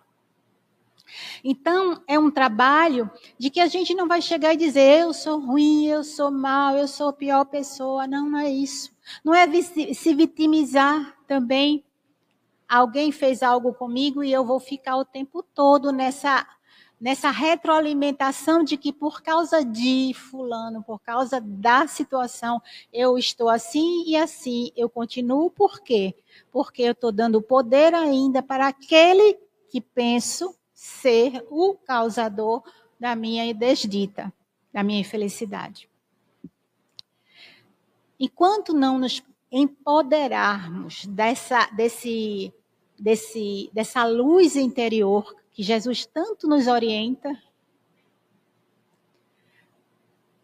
Então, 1.43 2.01
é 2.07 2.17
um 2.17 2.31
trabalho 2.31 3.09
de 3.37 3.49
que 3.49 3.59
a 3.59 3.67
gente 3.67 3.93
não 3.93 4.07
vai 4.07 4.21
chegar 4.21 4.53
e 4.53 4.57
dizer 4.57 5.01
eu 5.01 5.13
sou 5.13 5.39
ruim, 5.39 5.87
eu 5.87 6.03
sou 6.03 6.31
mal, 6.31 6.75
eu 6.75 6.87
sou 6.87 7.09
a 7.09 7.13
pior 7.13 7.45
pessoa. 7.45 8.07
Não, 8.07 8.29
não 8.29 8.39
é 8.39 8.49
isso. 8.49 8.91
Não 9.23 9.33
é 9.33 9.47
se 9.61 10.13
vitimizar 10.13 11.17
também. 11.27 11.83
Alguém 12.67 13.11
fez 13.11 13.43
algo 13.43 13.73
comigo 13.73 14.23
e 14.23 14.31
eu 14.31 14.45
vou 14.45 14.59
ficar 14.59 14.97
o 14.97 15.05
tempo 15.05 15.43
todo 15.43 15.91
nessa 15.91 16.47
nessa 17.03 17.29
retroalimentação 17.31 18.63
de 18.63 18.77
que 18.77 18.93
por 18.93 19.21
causa 19.21 19.61
de 19.61 20.13
fulano, 20.13 20.81
por 20.81 21.01
causa 21.01 21.41
da 21.41 21.85
situação, 21.85 22.61
eu 22.93 23.17
estou 23.17 23.49
assim 23.49 24.05
e 24.07 24.15
assim, 24.15 24.71
eu 24.73 24.89
continuo 24.89 25.51
por 25.51 25.81
quê? 25.81 26.15
Porque 26.49 26.81
eu 26.81 26.93
estou 26.93 27.11
dando 27.11 27.41
poder 27.41 27.93
ainda 27.93 28.41
para 28.41 28.67
aquele 28.67 29.37
que 29.69 29.81
penso 29.81 30.55
ser 30.83 31.47
o 31.49 31.75
causador 31.75 32.61
da 32.99 33.15
minha 33.15 33.53
desdita, 33.53 34.33
da 34.73 34.83
minha 34.83 34.99
infelicidade. 34.99 35.89
Enquanto 38.19 38.73
não 38.73 38.99
nos 38.99 39.23
empoderarmos 39.49 41.05
dessa, 41.05 41.67
desse, 41.67 42.53
desse, 42.99 43.69
dessa 43.71 44.05
luz 44.05 44.57
interior 44.57 45.33
que 45.53 45.63
Jesus 45.63 46.05
tanto 46.05 46.49
nos 46.49 46.67
orienta, 46.67 47.41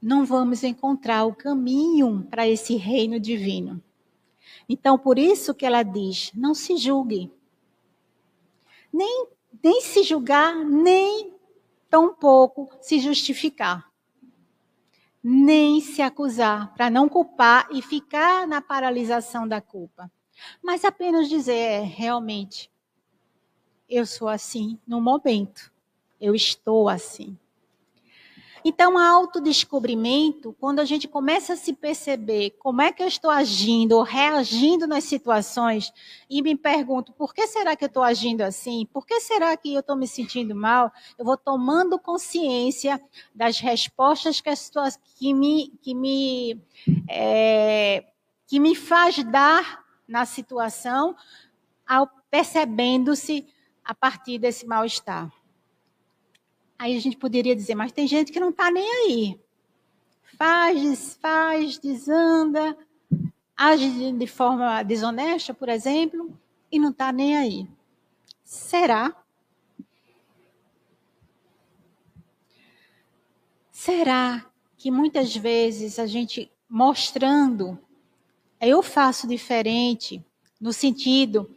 não 0.01 0.25
vamos 0.25 0.63
encontrar 0.63 1.25
o 1.25 1.35
caminho 1.35 2.25
para 2.29 2.47
esse 2.47 2.77
reino 2.77 3.19
divino. 3.19 3.83
Então, 4.69 4.97
por 4.97 5.19
isso 5.19 5.53
que 5.53 5.65
ela 5.65 5.83
diz: 5.83 6.31
não 6.33 6.53
se 6.53 6.77
julgue. 6.77 7.29
Nem, 8.91 9.27
nem 9.63 9.81
se 9.81 10.03
julgar, 10.03 10.55
nem 10.55 11.33
tampouco 11.89 12.69
se 12.81 12.99
justificar. 12.99 13.89
Nem 15.21 15.81
se 15.81 16.01
acusar, 16.01 16.73
para 16.73 16.89
não 16.89 17.09
culpar 17.09 17.67
e 17.71 17.81
ficar 17.81 18.47
na 18.47 18.61
paralisação 18.61 19.47
da 19.47 19.59
culpa. 19.59 20.09
Mas 20.63 20.85
apenas 20.85 21.27
dizer, 21.27 21.53
é, 21.53 21.79
realmente, 21.81 22.71
eu 23.89 24.05
sou 24.05 24.29
assim 24.29 24.79
no 24.87 25.01
momento. 25.01 25.71
Eu 26.21 26.33
estou 26.33 26.87
assim. 26.87 27.37
Então, 28.63 28.97
autodescobrimento, 28.97 30.55
quando 30.59 30.79
a 30.79 30.85
gente 30.85 31.07
começa 31.07 31.53
a 31.53 31.57
se 31.57 31.73
perceber 31.73 32.51
como 32.59 32.81
é 32.81 32.91
que 32.91 33.01
eu 33.01 33.07
estou 33.07 33.31
agindo 33.31 33.93
ou 33.93 34.03
reagindo 34.03 34.85
nas 34.85 35.03
situações 35.05 35.93
e 36.29 36.41
me 36.41 36.55
pergunto 36.55 37.13
por 37.13 37.33
que 37.33 37.47
será 37.47 37.75
que 37.75 37.83
eu 37.83 37.87
estou 37.87 38.03
agindo 38.03 38.41
assim? 38.41 38.85
Por 38.91 39.05
que 39.05 39.19
será 39.21 39.55
que 39.55 39.73
eu 39.73 39.79
estou 39.79 39.95
me 39.95 40.07
sentindo 40.07 40.53
mal? 40.53 40.91
Eu 41.17 41.25
vou 41.25 41.37
tomando 41.37 41.97
consciência 41.97 43.01
das 43.33 43.59
respostas 43.59 44.41
que, 44.41 44.49
as 44.49 44.69
que 45.15 45.33
me, 45.33 45.69
que 45.81 45.93
me, 45.93 46.61
é, 47.09 48.05
que 48.47 48.59
me 48.59 48.75
faz 48.75 49.23
dar 49.23 49.83
na 50.07 50.25
situação, 50.25 51.15
percebendo-se 52.29 53.47
a 53.83 53.93
partir 53.93 54.37
desse 54.37 54.65
mal-estar. 54.65 55.31
Aí 56.79 56.95
a 56.95 57.01
gente 57.01 57.17
poderia 57.17 57.53
dizer, 57.53 57.75
mas 57.75 57.91
tem 57.91 58.07
gente 58.07 58.31
que 58.31 58.39
não 58.39 58.51
está 58.51 58.71
nem 58.71 58.89
aí. 58.89 59.39
Faz, 60.37 60.81
desfaz, 60.81 61.77
desanda. 61.77 62.77
age 63.57 64.13
de 64.13 64.27
forma 64.27 64.81
desonesta, 64.83 65.53
por 65.53 65.67
exemplo, 65.67 66.33
e 66.71 66.79
não 66.79 66.91
está 66.91 67.11
nem 67.11 67.37
aí. 67.37 67.67
Será? 68.45 69.13
Será 73.69 74.45
que 74.77 74.89
muitas 74.89 75.35
vezes 75.35 75.99
a 75.99 76.07
gente 76.07 76.49
mostrando, 76.69 77.77
eu 78.61 78.81
faço 78.81 79.27
diferente, 79.27 80.23
no 80.61 80.71
sentido 80.71 81.53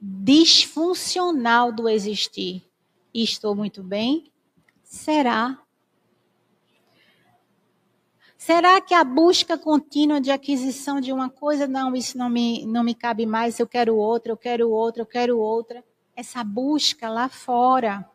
disfuncional 0.00 1.70
do 1.70 1.86
existir, 1.90 2.66
e 3.12 3.22
estou 3.22 3.54
muito 3.54 3.82
bem? 3.82 4.31
Será? 4.92 5.58
Será 8.36 8.78
que 8.78 8.92
a 8.92 9.02
busca 9.02 9.56
contínua 9.56 10.20
de 10.20 10.30
aquisição 10.30 11.00
de 11.00 11.10
uma 11.10 11.30
coisa, 11.30 11.66
não, 11.66 11.96
isso 11.96 12.18
não 12.18 12.28
me, 12.28 12.66
não 12.66 12.84
me 12.84 12.94
cabe 12.94 13.24
mais, 13.24 13.58
eu 13.58 13.66
quero 13.66 13.96
outra, 13.96 14.32
eu 14.32 14.36
quero 14.36 14.70
outra, 14.70 15.00
eu 15.00 15.06
quero 15.06 15.38
outra. 15.38 15.82
Essa 16.14 16.44
busca 16.44 17.08
lá 17.08 17.30
fora, 17.30 18.06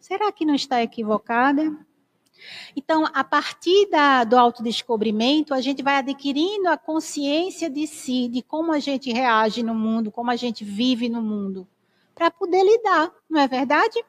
será 0.00 0.32
que 0.32 0.44
não 0.44 0.56
está 0.56 0.82
equivocada? 0.82 1.72
Então, 2.74 3.08
a 3.14 3.22
partir 3.22 3.88
da, 3.88 4.24
do 4.24 4.36
autodescobrimento, 4.36 5.54
a 5.54 5.60
gente 5.60 5.84
vai 5.84 5.98
adquirindo 5.98 6.68
a 6.68 6.76
consciência 6.76 7.70
de 7.70 7.86
si, 7.86 8.26
de 8.26 8.42
como 8.42 8.72
a 8.72 8.80
gente 8.80 9.12
reage 9.12 9.62
no 9.62 9.74
mundo, 9.74 10.10
como 10.10 10.32
a 10.32 10.36
gente 10.36 10.64
vive 10.64 11.08
no 11.08 11.22
mundo, 11.22 11.64
para 12.12 12.28
poder 12.28 12.64
lidar, 12.64 13.12
não 13.30 13.40
é 13.40 13.46
verdade? 13.46 14.04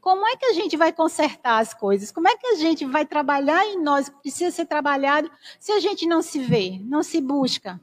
Como 0.00 0.26
é 0.26 0.36
que 0.36 0.46
a 0.46 0.52
gente 0.52 0.76
vai 0.76 0.92
consertar 0.92 1.58
as 1.58 1.74
coisas? 1.74 2.12
Como 2.12 2.28
é 2.28 2.36
que 2.36 2.46
a 2.46 2.54
gente 2.56 2.84
vai 2.84 3.04
trabalhar 3.04 3.64
em 3.66 3.82
nós, 3.82 4.08
que 4.08 4.16
precisa 4.22 4.50
ser 4.50 4.66
trabalhado, 4.66 5.30
se 5.58 5.72
a 5.72 5.80
gente 5.80 6.06
não 6.06 6.22
se 6.22 6.38
vê, 6.38 6.78
não 6.82 7.02
se 7.02 7.20
busca? 7.20 7.80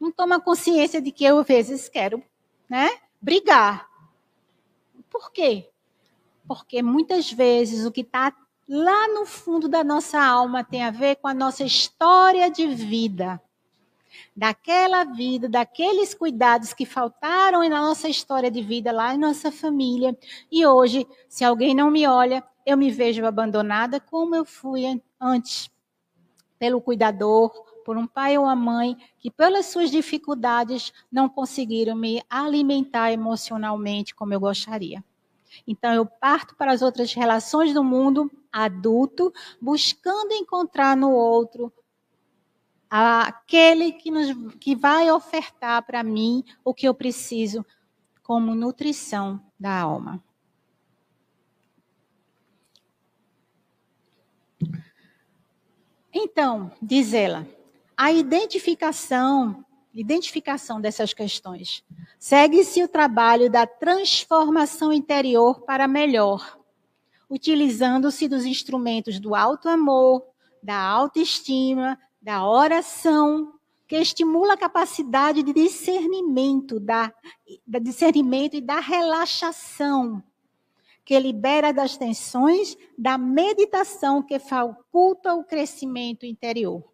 Não 0.00 0.12
toma 0.12 0.40
consciência 0.40 1.00
de 1.00 1.10
que 1.10 1.24
eu, 1.24 1.38
às 1.38 1.46
vezes, 1.46 1.88
quero 1.88 2.22
né, 2.68 2.90
brigar. 3.20 3.88
Por 5.10 5.32
quê? 5.32 5.68
Porque 6.46 6.82
muitas 6.82 7.32
vezes 7.32 7.84
o 7.84 7.92
que 7.92 8.02
está 8.02 8.32
lá 8.68 9.08
no 9.08 9.24
fundo 9.26 9.68
da 9.68 9.82
nossa 9.82 10.22
alma 10.22 10.62
tem 10.62 10.84
a 10.84 10.90
ver 10.90 11.16
com 11.16 11.26
a 11.26 11.34
nossa 11.34 11.64
história 11.64 12.50
de 12.50 12.66
vida 12.66 13.40
daquela 14.36 15.04
vida, 15.04 15.48
daqueles 15.48 16.14
cuidados 16.14 16.72
que 16.72 16.86
faltaram 16.86 17.68
na 17.68 17.80
nossa 17.80 18.08
história 18.08 18.50
de 18.50 18.62
vida, 18.62 18.92
lá 18.92 19.14
em 19.14 19.18
nossa 19.18 19.50
família. 19.50 20.16
E 20.50 20.64
hoje, 20.66 21.06
se 21.28 21.44
alguém 21.44 21.74
não 21.74 21.90
me 21.90 22.06
olha, 22.06 22.44
eu 22.64 22.76
me 22.76 22.90
vejo 22.90 23.24
abandonada 23.24 24.00
como 24.00 24.34
eu 24.34 24.44
fui 24.44 24.84
antes, 25.20 25.70
pelo 26.58 26.80
cuidador, 26.80 27.50
por 27.84 27.96
um 27.96 28.06
pai 28.06 28.36
ou 28.36 28.44
uma 28.44 28.54
mãe 28.54 28.96
que, 29.18 29.30
pelas 29.30 29.66
suas 29.66 29.90
dificuldades, 29.90 30.92
não 31.10 31.28
conseguiram 31.28 31.96
me 31.96 32.22
alimentar 32.28 33.10
emocionalmente 33.12 34.14
como 34.14 34.34
eu 34.34 34.40
gostaria. 34.40 35.02
Então, 35.66 35.92
eu 35.94 36.04
parto 36.04 36.54
para 36.54 36.72
as 36.72 36.82
outras 36.82 37.12
relações 37.14 37.72
do 37.72 37.82
mundo 37.82 38.30
adulto, 38.52 39.32
buscando 39.60 40.32
encontrar 40.32 40.96
no 40.96 41.12
outro 41.12 41.72
aquele 42.90 43.92
que, 43.92 44.10
nos, 44.10 44.54
que 44.58 44.74
vai 44.74 45.10
ofertar 45.10 45.84
para 45.84 46.02
mim 46.02 46.44
o 46.64 46.72
que 46.72 46.86
eu 46.88 46.94
preciso 46.94 47.64
como 48.22 48.54
nutrição 48.54 49.40
da 49.58 49.72
alma. 49.80 50.22
Então, 56.12 56.72
diz 56.80 57.12
ela, 57.12 57.46
a 57.96 58.10
identificação, 58.10 59.64
identificação 59.94 60.80
dessas 60.80 61.12
questões. 61.12 61.84
Segue-se 62.18 62.82
o 62.82 62.88
trabalho 62.88 63.50
da 63.50 63.66
transformação 63.66 64.92
interior 64.92 65.60
para 65.62 65.86
melhor, 65.86 66.58
utilizando-se 67.30 68.26
dos 68.26 68.44
instrumentos 68.44 69.20
do 69.20 69.34
alto 69.34 69.68
amor, 69.68 70.24
da 70.62 70.80
autoestima, 70.80 71.98
da 72.20 72.46
oração, 72.46 73.54
que 73.86 73.96
estimula 73.96 74.52
a 74.52 74.58
capacidade 74.58 75.42
de 75.42 75.52
discernimento, 75.52 76.78
da, 76.78 77.12
da 77.66 77.78
discernimento 77.78 78.54
e 78.54 78.60
da 78.60 78.80
relaxação, 78.80 80.22
que 81.04 81.18
libera 81.18 81.72
das 81.72 81.96
tensões, 81.96 82.76
da 82.98 83.16
meditação 83.16 84.22
que 84.22 84.38
faculta 84.38 85.34
o 85.34 85.42
crescimento 85.42 86.26
interior. 86.26 86.84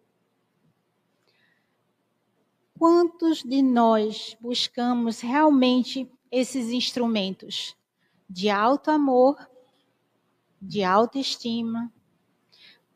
Quantos 2.79 3.43
de 3.43 3.61
nós 3.61 4.37
buscamos 4.39 5.19
realmente 5.19 6.09
esses 6.31 6.69
instrumentos 6.69 7.75
de 8.29 8.49
alto 8.49 8.89
amor, 8.89 9.35
de 10.61 10.83
autoestima, 10.83 11.91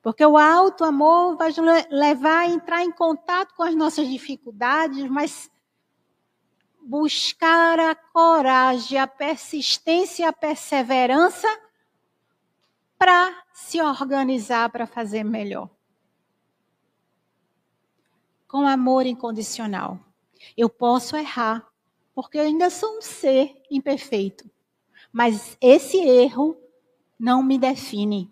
porque 0.01 0.25
o 0.25 0.37
alto 0.37 0.83
amor 0.83 1.35
vai 1.35 1.49
nos 1.49 1.87
levar 1.89 2.39
a 2.39 2.47
entrar 2.47 2.83
em 2.83 2.91
contato 2.91 3.53
com 3.55 3.63
as 3.63 3.75
nossas 3.75 4.07
dificuldades, 4.07 5.09
mas 5.09 5.51
buscar 6.81 7.79
a 7.79 7.93
coragem, 7.93 8.97
a 8.97 9.05
persistência, 9.05 10.27
a 10.27 10.33
perseverança 10.33 11.47
para 12.97 13.43
se 13.53 13.81
organizar 13.81 14.69
para 14.69 14.87
fazer 14.87 15.23
melhor. 15.23 15.69
Com 18.47 18.65
amor 18.65 19.05
incondicional. 19.05 19.99
Eu 20.57 20.69
posso 20.69 21.15
errar, 21.15 21.67
porque 22.15 22.37
eu 22.37 22.43
ainda 22.43 22.69
sou 22.69 22.97
um 22.97 23.01
ser 23.01 23.61
imperfeito. 23.69 24.49
Mas 25.11 25.57
esse 25.61 25.97
erro 25.97 26.57
não 27.19 27.43
me 27.43 27.57
define. 27.57 28.31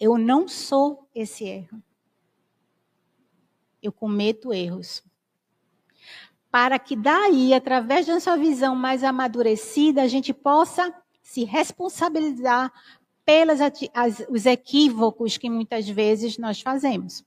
Eu 0.00 0.16
não 0.16 0.46
sou 0.46 1.08
esse 1.14 1.44
erro. 1.44 1.82
Eu 3.82 3.92
cometo 3.92 4.52
erros. 4.52 5.02
Para 6.50 6.78
que 6.78 6.96
daí, 6.96 7.52
através 7.52 8.06
da 8.06 8.18
sua 8.20 8.36
visão 8.36 8.74
mais 8.74 9.04
amadurecida, 9.04 10.02
a 10.02 10.08
gente 10.08 10.32
possa 10.32 10.92
se 11.22 11.44
responsabilizar 11.44 12.72
pelos 13.24 13.58
os 14.30 14.46
equívocos 14.46 15.36
que 15.36 15.50
muitas 15.50 15.86
vezes 15.86 16.38
nós 16.38 16.62
fazemos. 16.62 17.22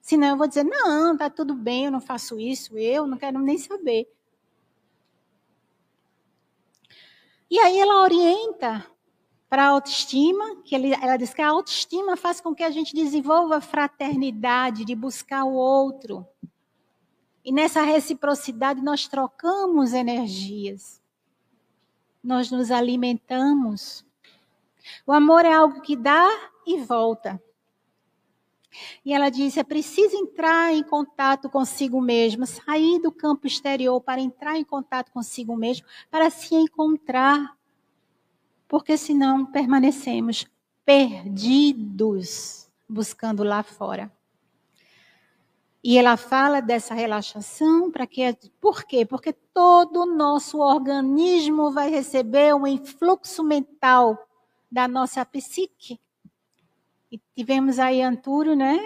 Senão 0.00 0.28
eu 0.28 0.36
vou 0.36 0.48
dizer, 0.48 0.64
não, 0.64 1.16
tá 1.16 1.30
tudo 1.30 1.54
bem, 1.54 1.84
eu 1.84 1.92
não 1.92 2.00
faço 2.00 2.40
isso, 2.40 2.76
eu 2.76 3.06
não 3.06 3.16
quero 3.16 3.38
nem 3.38 3.56
saber. 3.56 4.08
E 7.48 7.58
aí 7.58 7.78
ela 7.78 8.02
orienta 8.02 8.84
para 9.50 9.64
a 9.64 9.68
autoestima, 9.70 10.62
que 10.64 10.76
ele, 10.76 10.94
ela 10.94 11.16
diz 11.16 11.34
que 11.34 11.42
a 11.42 11.48
autoestima 11.48 12.16
faz 12.16 12.40
com 12.40 12.54
que 12.54 12.62
a 12.62 12.70
gente 12.70 12.94
desenvolva 12.94 13.60
fraternidade, 13.60 14.84
de 14.84 14.94
buscar 14.94 15.42
o 15.42 15.54
outro. 15.54 16.24
E 17.44 17.50
nessa 17.50 17.82
reciprocidade 17.82 18.80
nós 18.80 19.08
trocamos 19.08 19.92
energias. 19.92 21.02
Nós 22.22 22.48
nos 22.52 22.70
alimentamos. 22.70 24.06
O 25.04 25.12
amor 25.12 25.44
é 25.44 25.52
algo 25.52 25.80
que 25.80 25.96
dá 25.96 26.28
e 26.64 26.78
volta. 26.78 27.42
E 29.04 29.12
ela 29.12 29.30
diz: 29.30 29.56
é 29.56 29.64
preciso 29.64 30.14
entrar 30.16 30.72
em 30.72 30.84
contato 30.84 31.50
consigo 31.50 32.00
mesmo, 32.00 32.46
sair 32.46 33.00
do 33.00 33.10
campo 33.10 33.48
exterior 33.48 34.00
para 34.00 34.20
entrar 34.20 34.56
em 34.56 34.64
contato 34.64 35.10
consigo 35.10 35.56
mesmo, 35.56 35.84
para 36.08 36.30
se 36.30 36.54
encontrar 36.54 37.58
porque 38.70 38.96
senão 38.96 39.44
permanecemos 39.44 40.46
perdidos 40.84 42.70
buscando 42.88 43.42
lá 43.42 43.64
fora. 43.64 44.08
E 45.82 45.98
ela 45.98 46.16
fala 46.16 46.60
dessa 46.60 46.94
relaxação 46.94 47.90
para 47.90 48.06
que 48.06 48.32
por 48.60 48.84
quê? 48.84 49.04
Porque 49.04 49.32
todo 49.32 50.02
o 50.02 50.06
nosso 50.06 50.60
organismo 50.60 51.72
vai 51.72 51.90
receber 51.90 52.54
um 52.54 52.64
influxo 52.64 53.42
mental 53.42 54.16
da 54.70 54.86
nossa 54.86 55.26
psique. 55.26 55.98
E 57.10 57.20
tivemos 57.34 57.80
aí 57.80 58.00
Antúrio, 58.00 58.54
né? 58.54 58.78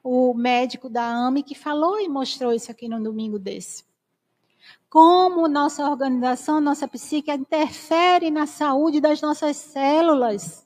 O 0.00 0.32
médico 0.32 0.88
da 0.88 1.04
AME 1.04 1.42
que 1.42 1.56
falou 1.56 2.00
e 2.00 2.08
mostrou 2.08 2.52
isso 2.52 2.70
aqui 2.70 2.88
no 2.88 3.02
domingo 3.02 3.36
desse 3.36 3.82
como 4.94 5.48
nossa 5.48 5.90
organização, 5.90 6.60
nossa 6.60 6.86
psique 6.86 7.28
interfere 7.28 8.30
na 8.30 8.46
saúde 8.46 9.00
das 9.00 9.20
nossas 9.20 9.56
células. 9.56 10.64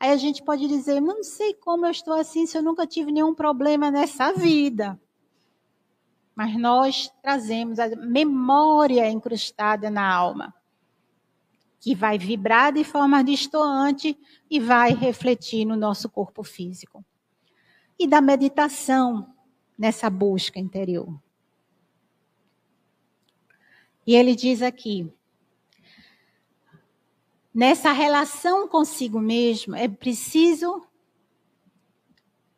Aí 0.00 0.12
a 0.12 0.16
gente 0.16 0.42
pode 0.42 0.66
dizer, 0.66 0.98
não 0.98 1.22
sei 1.22 1.52
como 1.52 1.84
eu 1.84 1.90
estou 1.90 2.14
assim 2.14 2.46
se 2.46 2.56
eu 2.56 2.62
nunca 2.62 2.86
tive 2.86 3.12
nenhum 3.12 3.34
problema 3.34 3.90
nessa 3.90 4.32
vida. 4.32 4.98
Mas 6.34 6.56
nós 6.56 7.12
trazemos 7.20 7.78
a 7.78 7.88
memória 7.96 9.10
incrustada 9.10 9.90
na 9.90 10.10
alma, 10.10 10.54
que 11.78 11.94
vai 11.94 12.16
vibrar 12.16 12.72
de 12.72 12.82
forma 12.82 13.22
distoante 13.22 14.18
e 14.50 14.58
vai 14.58 14.94
refletir 14.94 15.66
no 15.66 15.76
nosso 15.76 16.08
corpo 16.08 16.42
físico. 16.42 17.04
E 17.98 18.06
da 18.06 18.22
meditação, 18.22 19.34
nessa 19.76 20.08
busca 20.08 20.58
interior. 20.58 21.27
E 24.08 24.14
ele 24.14 24.34
diz 24.34 24.62
aqui: 24.62 25.12
nessa 27.52 27.92
relação 27.92 28.66
consigo 28.66 29.20
mesmo, 29.20 29.76
é 29.76 29.86
preciso 29.86 30.82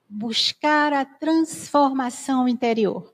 buscar 0.09 0.93
a 0.93 1.05
transformação 1.05 2.47
interior. 2.47 3.13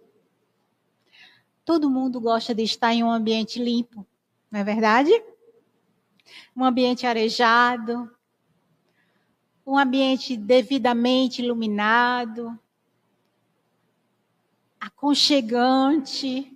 Todo 1.64 1.89
mundo 1.89 2.20
gosta 2.20 2.55
de 2.55 2.62
estar 2.62 2.93
em 2.93 3.03
um 3.03 3.11
ambiente 3.11 3.59
limpo, 3.59 4.07
não 4.51 4.61
é 4.61 4.64
verdade? 4.64 5.11
Um 6.55 6.62
ambiente 6.62 7.07
arejado, 7.07 8.14
um 9.66 9.78
ambiente 9.78 10.37
devidamente 10.37 11.41
iluminado, 11.41 12.59
aconchegante, 14.78 16.55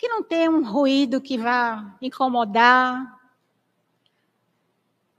que 0.00 0.08
não 0.08 0.22
tem 0.22 0.48
um 0.48 0.64
ruído 0.64 1.20
que 1.20 1.36
vá 1.36 1.94
incomodar. 2.00 3.20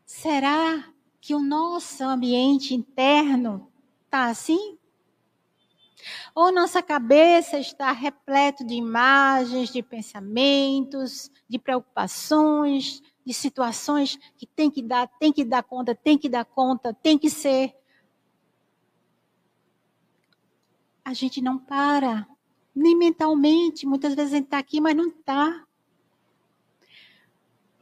Será 0.03 0.91
que 1.21 1.35
o 1.35 1.39
nosso 1.39 2.03
ambiente 2.03 2.73
interno 2.73 3.71
está 4.05 4.25
assim? 4.25 4.79
Ou 6.33 6.51
nossa 6.51 6.81
cabeça 6.81 7.59
está 7.59 7.91
repleto 7.91 8.65
de 8.65 8.73
imagens, 8.73 9.71
de 9.71 9.83
pensamentos, 9.83 11.29
de 11.47 11.59
preocupações, 11.59 13.03
de 13.23 13.35
situações 13.35 14.17
que 14.35 14.47
tem 14.47 14.71
que 14.71 14.81
dar, 14.81 15.07
tem 15.19 15.31
que 15.31 15.45
dar 15.45 15.61
conta, 15.61 15.93
tem 15.93 16.17
que 16.17 16.27
dar 16.27 16.43
conta, 16.43 16.91
tem 16.91 17.19
que 17.19 17.29
ser. 17.29 17.75
A 21.05 21.13
gente 21.13 21.39
não 21.39 21.59
para, 21.59 22.27
nem 22.75 22.95
mentalmente. 22.95 23.85
Muitas 23.85 24.15
vezes 24.15 24.33
a 24.33 24.35
gente 24.37 24.45
está 24.45 24.57
aqui, 24.57 24.79
mas 24.79 24.95
não 24.95 25.07
está. 25.07 25.65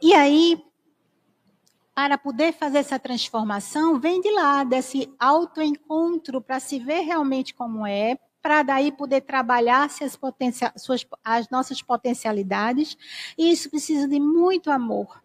E 0.01 0.13
aí, 0.13 0.63
para 1.93 2.17
poder 2.17 2.53
fazer 2.53 2.77
essa 2.77 2.97
transformação, 2.97 3.99
vem 3.99 4.21
de 4.21 4.31
lá, 4.31 4.63
desse 4.63 5.13
autoencontro, 5.19 6.41
para 6.41 6.59
se 6.59 6.79
ver 6.79 7.01
realmente 7.01 7.53
como 7.53 7.85
é, 7.85 8.17
para 8.41 8.63
daí 8.63 8.91
poder 8.91 9.21
trabalhar 9.21 9.83
as, 9.83 9.99
suas, 10.77 11.05
as 11.23 11.49
nossas 11.49 11.81
potencialidades. 11.81 12.97
E 13.37 13.51
isso 13.51 13.69
precisa 13.69 14.07
de 14.07 14.19
muito 14.19 14.71
amor 14.71 15.21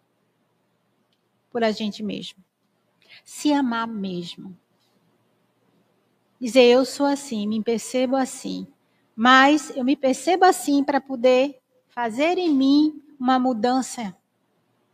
por 1.50 1.62
a 1.62 1.70
gente 1.70 2.02
mesmo. 2.02 2.42
Se 3.24 3.52
amar 3.52 3.86
mesmo. 3.86 4.58
Dizer, 6.40 6.64
eu 6.64 6.84
sou 6.84 7.06
assim, 7.06 7.46
me 7.46 7.62
percebo 7.62 8.16
assim. 8.16 8.66
Mas 9.14 9.70
eu 9.76 9.84
me 9.84 9.96
percebo 9.96 10.44
assim 10.44 10.82
para 10.82 11.00
poder 11.00 11.60
fazer 11.88 12.38
em 12.38 12.50
mim 12.50 13.02
uma 13.18 13.38
mudança 13.38 14.16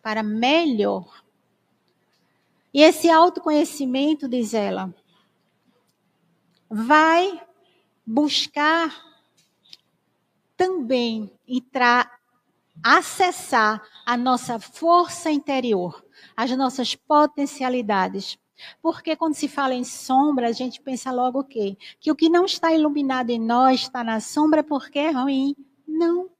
para 0.03 0.23
melhor. 0.23 1.25
E 2.73 2.83
esse 2.83 3.11
autoconhecimento, 3.11 4.29
diz 4.29 4.55
ela, 4.55 4.95
vai 6.69 7.41
buscar 8.07 8.95
também 10.57 11.33
entrar, 11.49 12.21
acessar 12.83 13.83
a 14.07 14.17
nossa 14.17 14.61
força 14.61 15.31
interior 15.31 16.05
as 16.37 16.51
nossas 16.57 16.95
potencialidades. 16.95 18.39
Porque 18.83 19.17
quando 19.17 19.35
se 19.35 19.49
fala 19.49 19.75
em 19.75 19.85
sombra, 19.85 20.49
a 20.49 20.53
gente 20.53 20.81
pensa 20.81 21.11
logo 21.11 21.41
o 21.41 21.45
quê? 21.45 21.77
Que 21.99 22.11
o 22.11 22.17
que 22.17 22.29
não 22.29 22.45
está 22.45 22.73
iluminado 22.73 23.31
em 23.31 23.39
nós 23.39 23.83
está 23.83 24.05
na 24.05 24.21
sombra 24.21 24.63
porque 24.63 24.99
é 24.99 25.11
ruim. 25.11 25.55
Não. 25.87 26.31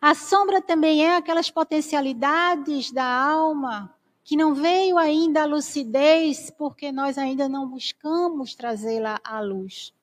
A 0.00 0.14
sombra 0.14 0.60
também 0.60 1.04
é 1.04 1.16
aquelas 1.16 1.50
potencialidades 1.50 2.92
da 2.92 3.04
alma 3.04 3.94
que 4.22 4.36
não 4.36 4.54
veio 4.54 4.98
ainda 4.98 5.42
a 5.42 5.46
lucidez 5.46 6.50
porque 6.50 6.92
nós 6.92 7.16
ainda 7.16 7.48
não 7.48 7.66
buscamos 7.66 8.54
trazê-la 8.54 9.18
à 9.24 9.40
luz. 9.40 9.94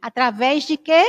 Através 0.00 0.64
de 0.64 0.78
quê? 0.78 1.04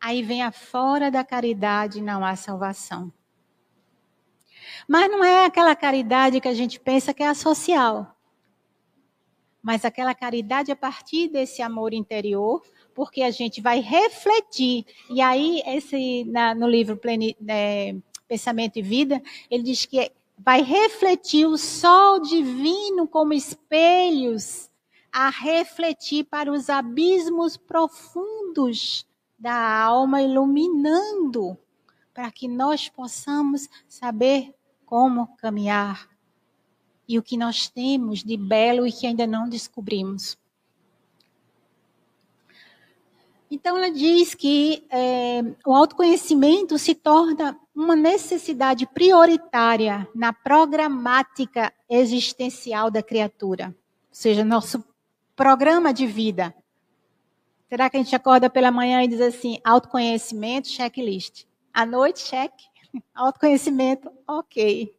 Aí 0.00 0.22
vem 0.22 0.42
a 0.42 0.50
fora 0.50 1.10
da 1.10 1.22
caridade 1.22 2.00
não 2.00 2.24
há 2.24 2.34
salvação. 2.36 3.12
Mas 4.88 5.10
não 5.10 5.22
é 5.22 5.44
aquela 5.44 5.76
caridade 5.76 6.40
que 6.40 6.48
a 6.48 6.54
gente 6.54 6.80
pensa 6.80 7.12
que 7.12 7.22
é 7.22 7.28
a 7.28 7.34
social. 7.34 8.16
Mas 9.62 9.84
aquela 9.84 10.14
caridade 10.14 10.72
a 10.72 10.76
partir 10.76 11.28
desse 11.28 11.60
amor 11.60 11.92
interior, 11.92 12.62
porque 12.94 13.20
a 13.20 13.30
gente 13.30 13.60
vai 13.60 13.80
refletir. 13.80 14.86
E 15.10 15.20
aí, 15.20 15.62
esse, 15.66 16.24
na, 16.24 16.54
no 16.54 16.66
livro 16.66 16.96
Pleni, 16.96 17.36
é, 17.46 17.94
Pensamento 18.26 18.78
e 18.78 18.82
Vida, 18.82 19.22
ele 19.50 19.62
diz 19.62 19.84
que 19.84 20.10
vai 20.38 20.62
refletir 20.62 21.46
o 21.46 21.58
sol 21.58 22.20
divino 22.20 23.06
como 23.06 23.34
espelhos 23.34 24.70
a 25.12 25.28
refletir 25.28 26.24
para 26.24 26.50
os 26.50 26.70
abismos 26.70 27.58
profundos 27.58 29.06
da 29.38 29.82
alma, 29.82 30.22
iluminando, 30.22 31.58
para 32.14 32.30
que 32.30 32.48
nós 32.48 32.88
possamos 32.88 33.68
saber 33.86 34.54
como 34.88 35.36
caminhar 35.36 36.08
e 37.06 37.18
o 37.18 37.22
que 37.22 37.36
nós 37.36 37.68
temos 37.68 38.24
de 38.24 38.38
belo 38.38 38.86
e 38.86 38.92
que 38.92 39.06
ainda 39.06 39.26
não 39.26 39.46
descobrimos. 39.46 40.38
Então, 43.50 43.76
ela 43.76 43.90
diz 43.90 44.34
que 44.34 44.86
é, 44.90 45.42
o 45.66 45.74
autoconhecimento 45.74 46.78
se 46.78 46.94
torna 46.94 47.58
uma 47.74 47.94
necessidade 47.94 48.86
prioritária 48.86 50.08
na 50.14 50.32
programática 50.32 51.72
existencial 51.88 52.90
da 52.90 53.02
criatura, 53.02 53.68
ou 53.68 53.74
seja, 54.14 54.44
nosso 54.44 54.82
programa 55.36 55.92
de 55.92 56.06
vida. 56.06 56.54
Será 57.68 57.90
que 57.90 57.98
a 57.98 58.02
gente 58.02 58.16
acorda 58.16 58.48
pela 58.48 58.70
manhã 58.70 59.02
e 59.02 59.08
diz 59.08 59.20
assim: 59.20 59.60
autoconhecimento, 59.62 60.68
checklist? 60.68 61.46
À 61.72 61.84
noite, 61.84 62.24
check. 62.24 62.52
Autoconhecimento, 63.14 64.10
ok. 64.26 64.94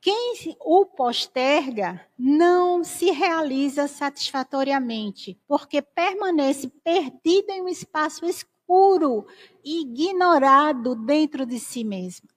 Quem 0.00 0.34
o 0.60 0.84
posterga 0.84 2.06
não 2.18 2.84
se 2.84 3.10
realiza 3.10 3.88
satisfatoriamente, 3.88 5.40
porque 5.48 5.80
permanece 5.80 6.68
perdido 6.68 7.50
em 7.50 7.62
um 7.62 7.68
espaço 7.68 8.26
escuro, 8.26 9.26
ignorado 9.64 10.94
dentro 10.94 11.46
de 11.46 11.58
si 11.58 11.82
mesmo. 11.84 12.28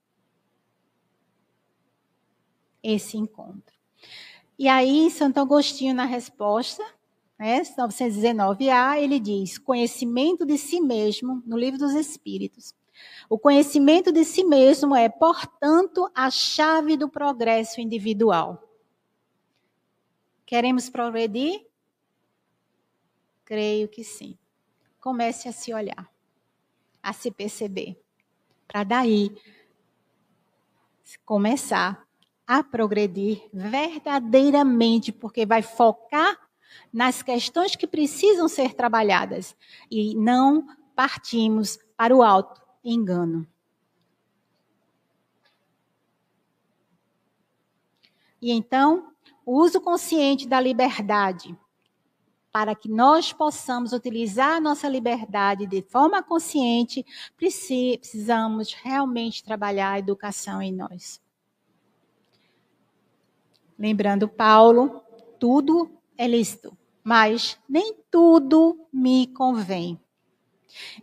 Esse 2.81 3.17
encontro. 3.17 3.75
E 4.57 4.69
aí, 4.69 5.11
Santo 5.11 5.39
Agostinho, 5.39 5.93
na 5.93 6.05
resposta, 6.05 6.83
né, 7.37 7.63
919a, 7.63 8.97
ele 8.97 9.19
diz: 9.19 9.57
conhecimento 9.57 10.45
de 10.45 10.57
si 10.57 10.79
mesmo, 10.79 11.43
no 11.45 11.57
livro 11.57 11.77
dos 11.77 11.93
Espíritos, 11.93 12.73
o 13.29 13.37
conhecimento 13.37 14.11
de 14.11 14.23
si 14.23 14.43
mesmo 14.43 14.95
é, 14.95 15.09
portanto, 15.09 16.09
a 16.15 16.29
chave 16.29 16.95
do 16.95 17.09
progresso 17.09 17.81
individual. 17.81 18.63
Queremos 20.45 20.89
progredir? 20.89 21.65
Creio 23.43 23.87
que 23.87 24.03
sim. 24.03 24.37
Comece 24.99 25.49
a 25.49 25.51
se 25.51 25.73
olhar, 25.73 26.09
a 27.03 27.13
se 27.13 27.31
perceber, 27.31 28.01
para 28.67 28.83
daí 28.83 29.35
começar 31.25 32.05
a 32.45 32.63
progredir 32.63 33.43
verdadeiramente, 33.53 35.11
porque 35.11 35.45
vai 35.45 35.61
focar 35.61 36.37
nas 36.91 37.21
questões 37.21 37.75
que 37.75 37.87
precisam 37.87 38.47
ser 38.47 38.73
trabalhadas 38.73 39.55
e 39.91 40.15
não 40.15 40.67
partimos 40.95 41.77
para 41.95 42.15
o 42.15 42.23
alto 42.23 42.66
engano. 42.93 43.47
E 48.41 48.51
então, 48.51 49.11
o 49.45 49.59
uso 49.59 49.81
consciente 49.81 50.47
da 50.47 50.59
liberdade, 50.59 51.57
para 52.51 52.75
que 52.75 52.89
nós 52.89 53.33
possamos 53.33 53.93
utilizar 53.93 54.57
a 54.57 54.59
nossa 54.59 54.87
liberdade 54.87 55.65
de 55.65 55.81
forma 55.81 56.23
consciente, 56.23 57.05
precisamos 57.35 58.73
realmente 58.73 59.43
trabalhar 59.43 59.91
a 59.91 59.99
educação 59.99 60.61
em 60.61 60.71
nós. 60.71 61.21
Lembrando 63.77 64.27
Paulo, 64.27 65.03
tudo 65.39 65.91
é 66.17 66.27
lícito, 66.27 66.75
mas 67.03 67.59
nem 67.69 67.95
tudo 68.09 68.87
me 68.91 69.27
convém. 69.27 69.99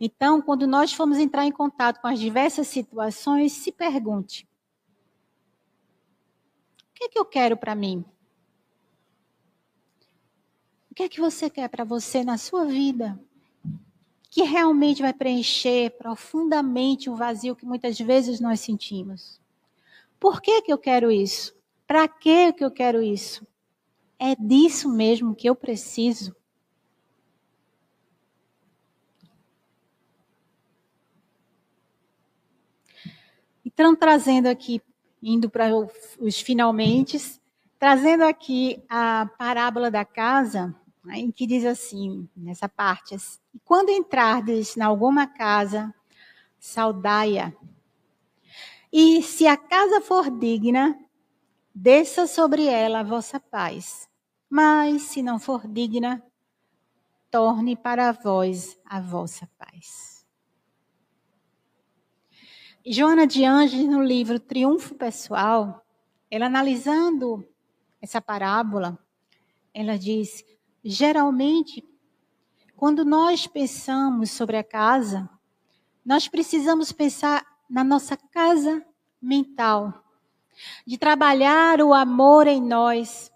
Então, 0.00 0.40
quando 0.40 0.66
nós 0.66 0.92
formos 0.92 1.18
entrar 1.18 1.44
em 1.44 1.52
contato 1.52 2.00
com 2.00 2.06
as 2.06 2.18
diversas 2.18 2.68
situações, 2.68 3.52
se 3.52 3.72
pergunte: 3.72 4.46
o 6.90 6.94
que 6.94 7.04
é 7.04 7.08
que 7.08 7.18
eu 7.18 7.24
quero 7.24 7.56
para 7.56 7.74
mim? 7.74 8.04
O 10.90 10.94
que 10.94 11.02
é 11.02 11.08
que 11.08 11.20
você 11.20 11.50
quer 11.50 11.68
para 11.68 11.82
você 11.82 12.22
na 12.22 12.38
sua 12.38 12.64
vida? 12.64 13.20
Que 14.30 14.42
realmente 14.42 15.02
vai 15.02 15.12
preencher 15.12 15.90
profundamente 15.98 17.10
o 17.10 17.16
vazio 17.16 17.56
que 17.56 17.66
muitas 17.66 17.98
vezes 17.98 18.38
nós 18.38 18.60
sentimos. 18.60 19.40
Por 20.20 20.40
que, 20.40 20.62
que 20.62 20.72
eu 20.72 20.78
quero 20.78 21.10
isso? 21.10 21.54
Para 21.86 22.06
que, 22.06 22.52
que 22.52 22.64
eu 22.64 22.70
quero 22.70 23.02
isso? 23.02 23.46
É 24.18 24.36
disso 24.36 24.88
mesmo 24.88 25.34
que 25.34 25.48
eu 25.48 25.56
preciso? 25.56 26.34
Então, 33.74 33.94
trazendo 33.96 34.46
aqui, 34.46 34.80
indo 35.20 35.50
para 35.50 35.68
os 35.74 36.40
finalmente, 36.40 37.18
trazendo 37.76 38.22
aqui 38.22 38.80
a 38.88 39.28
parábola 39.36 39.90
da 39.90 40.04
casa, 40.04 40.72
né, 41.04 41.18
em 41.18 41.32
que 41.32 41.44
diz 41.44 41.64
assim, 41.64 42.28
nessa 42.36 42.68
parte, 42.68 43.16
assim, 43.16 43.40
quando 43.64 43.90
entrardes 43.90 44.76
em 44.76 44.80
alguma 44.80 45.26
casa, 45.26 45.92
saudai-a. 46.56 47.52
E 48.92 49.20
se 49.22 49.44
a 49.44 49.56
casa 49.56 50.00
for 50.00 50.30
digna, 50.30 50.96
desça 51.74 52.28
sobre 52.28 52.66
ela 52.66 53.00
a 53.00 53.02
vossa 53.02 53.40
paz. 53.40 54.08
Mas 54.48 55.02
se 55.02 55.20
não 55.20 55.40
for 55.40 55.66
digna, 55.66 56.22
torne 57.28 57.74
para 57.74 58.12
vós 58.12 58.78
a 58.84 59.00
vossa 59.00 59.48
paz. 59.58 60.13
Joana 62.87 63.26
de 63.26 63.47
Anjos, 63.47 63.80
no 63.87 64.03
livro 64.03 64.39
Triunfo 64.39 64.95
Pessoal, 64.95 65.82
ela 66.30 66.45
analisando 66.45 67.43
essa 67.99 68.20
parábola, 68.20 68.99
ela 69.72 69.97
diz: 69.97 70.45
geralmente, 70.85 71.82
quando 72.76 73.03
nós 73.03 73.47
pensamos 73.47 74.32
sobre 74.32 74.59
a 74.59 74.62
casa, 74.62 75.30
nós 76.05 76.28
precisamos 76.28 76.93
pensar 76.93 77.43
na 77.70 77.82
nossa 77.82 78.18
casa 78.18 78.85
mental, 79.18 80.05
de 80.87 80.99
trabalhar 80.99 81.80
o 81.80 81.95
amor 81.95 82.47
em 82.47 82.61
nós, 82.61 83.32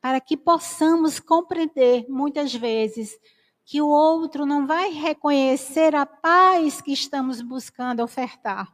para 0.00 0.22
que 0.22 0.38
possamos 0.38 1.20
compreender 1.20 2.06
muitas 2.08 2.54
vezes 2.54 3.20
que 3.64 3.80
o 3.80 3.88
outro 3.88 4.44
não 4.44 4.66
vai 4.66 4.90
reconhecer 4.90 5.94
a 5.94 6.04
paz 6.04 6.80
que 6.80 6.92
estamos 6.92 7.40
buscando 7.40 8.02
ofertar. 8.02 8.72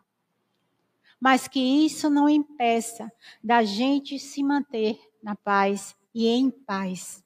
Mas 1.20 1.46
que 1.46 1.60
isso 1.60 2.10
não 2.10 2.28
impeça 2.28 3.12
da 3.42 3.62
gente 3.62 4.18
se 4.18 4.42
manter 4.42 4.98
na 5.22 5.36
paz 5.36 5.94
e 6.14 6.26
em 6.26 6.50
paz. 6.50 7.22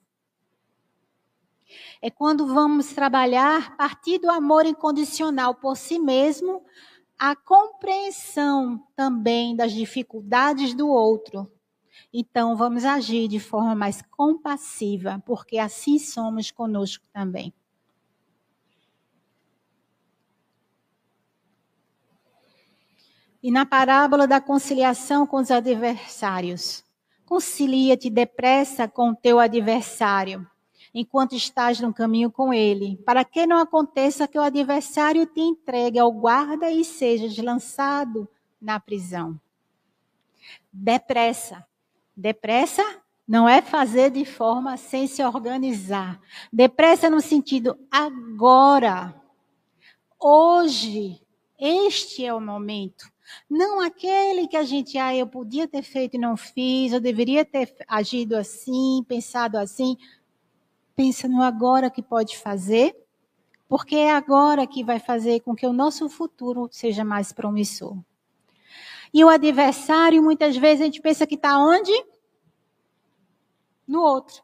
É 2.02 2.10
quando 2.10 2.46
vamos 2.46 2.92
trabalhar 2.92 3.76
partir 3.76 4.18
do 4.18 4.30
amor 4.30 4.66
incondicional 4.66 5.54
por 5.54 5.76
si 5.76 5.98
mesmo, 5.98 6.62
a 7.18 7.34
compreensão 7.34 8.86
também 8.94 9.56
das 9.56 9.72
dificuldades 9.72 10.74
do 10.74 10.88
outro. 10.88 11.50
Então, 12.16 12.54
vamos 12.54 12.84
agir 12.84 13.26
de 13.26 13.40
forma 13.40 13.74
mais 13.74 14.00
compassiva, 14.00 15.20
porque 15.26 15.58
assim 15.58 15.98
somos 15.98 16.48
conosco 16.52 17.04
também. 17.12 17.52
E 23.42 23.50
na 23.50 23.66
parábola 23.66 24.28
da 24.28 24.40
conciliação 24.40 25.26
com 25.26 25.38
os 25.38 25.50
adversários, 25.50 26.84
concilia-te 27.26 28.08
depressa 28.08 28.86
com 28.86 29.10
o 29.10 29.16
teu 29.16 29.40
adversário, 29.40 30.48
enquanto 30.94 31.34
estás 31.34 31.80
no 31.80 31.92
caminho 31.92 32.30
com 32.30 32.54
ele, 32.54 32.96
para 33.04 33.24
que 33.24 33.44
não 33.44 33.58
aconteça 33.58 34.28
que 34.28 34.38
o 34.38 34.42
adversário 34.42 35.26
te 35.26 35.40
entregue 35.40 35.98
ao 35.98 36.12
guarda 36.12 36.70
e 36.70 36.84
sejas 36.84 37.36
lançado 37.38 38.28
na 38.62 38.78
prisão. 38.78 39.38
Depressa. 40.72 41.66
Depressa 42.16 42.82
não 43.26 43.48
é 43.48 43.62
fazer 43.62 44.10
de 44.10 44.24
forma 44.24 44.76
sem 44.76 45.06
se 45.06 45.22
organizar. 45.24 46.20
Depressa 46.52 47.08
no 47.08 47.20
sentido 47.20 47.76
agora, 47.90 49.14
hoje, 50.20 51.20
este 51.58 52.24
é 52.24 52.32
o 52.32 52.40
momento. 52.40 53.12
Não 53.48 53.80
aquele 53.80 54.46
que 54.46 54.56
a 54.56 54.62
gente, 54.62 54.98
ah, 54.98 55.14
eu 55.14 55.26
podia 55.26 55.66
ter 55.66 55.82
feito 55.82 56.14
e 56.14 56.20
não 56.20 56.36
fiz, 56.36 56.92
eu 56.92 57.00
deveria 57.00 57.44
ter 57.44 57.74
agido 57.88 58.36
assim, 58.36 59.02
pensado 59.08 59.56
assim. 59.56 59.96
Pensa 60.94 61.26
no 61.26 61.42
agora 61.42 61.90
que 61.90 62.02
pode 62.02 62.36
fazer, 62.36 62.94
porque 63.68 63.96
é 63.96 64.12
agora 64.12 64.66
que 64.66 64.84
vai 64.84 65.00
fazer 65.00 65.40
com 65.40 65.54
que 65.54 65.66
o 65.66 65.72
nosso 65.72 66.08
futuro 66.08 66.68
seja 66.70 67.04
mais 67.04 67.32
promissor. 67.32 67.96
E 69.14 69.24
o 69.24 69.28
adversário, 69.28 70.20
muitas 70.20 70.56
vezes, 70.56 70.80
a 70.82 70.84
gente 70.86 71.00
pensa 71.00 71.24
que 71.24 71.36
está 71.36 71.56
onde? 71.56 71.92
No 73.86 74.02
outro. 74.02 74.42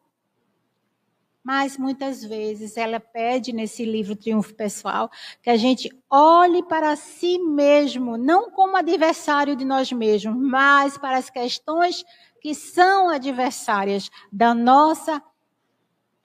Mas 1.42 1.76
muitas 1.76 2.22
vezes 2.22 2.76
ela 2.76 3.00
pede 3.00 3.52
nesse 3.52 3.84
livro 3.84 4.14
Triunfo 4.14 4.54
Pessoal 4.54 5.10
que 5.42 5.50
a 5.50 5.56
gente 5.56 5.90
olhe 6.08 6.62
para 6.62 6.94
si 6.94 7.36
mesmo, 7.40 8.16
não 8.16 8.48
como 8.52 8.76
adversário 8.76 9.56
de 9.56 9.64
nós 9.64 9.90
mesmos, 9.90 10.36
mas 10.36 10.96
para 10.96 11.16
as 11.16 11.28
questões 11.28 12.04
que 12.40 12.54
são 12.54 13.08
adversárias 13.08 14.08
da 14.30 14.54
nossa 14.54 15.20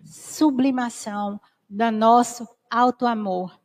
sublimação, 0.04 1.42
do 1.68 1.90
nosso 1.90 2.48
auto-amor. 2.70 3.60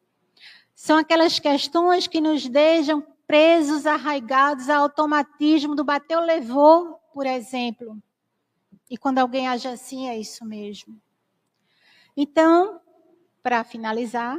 São 0.75 0.97
aquelas 0.97 1.39
questões 1.39 2.07
que 2.07 2.21
nos 2.21 2.49
deixam 2.49 3.05
presos, 3.31 3.87
arraigados 3.87 4.69
ao 4.69 4.83
automatismo 4.83 5.77
do 5.77 5.85
bateu, 5.85 6.19
levou, 6.19 7.01
por 7.15 7.25
exemplo. 7.27 7.97
E 8.91 8.99
quando 8.99 9.21
alguém 9.21 9.47
age 9.47 9.69
assim, 9.69 10.09
é 10.09 10.19
isso 10.19 10.45
mesmo. 10.45 11.01
Então, 12.17 12.81
para 13.41 13.63
finalizar, 13.63 14.37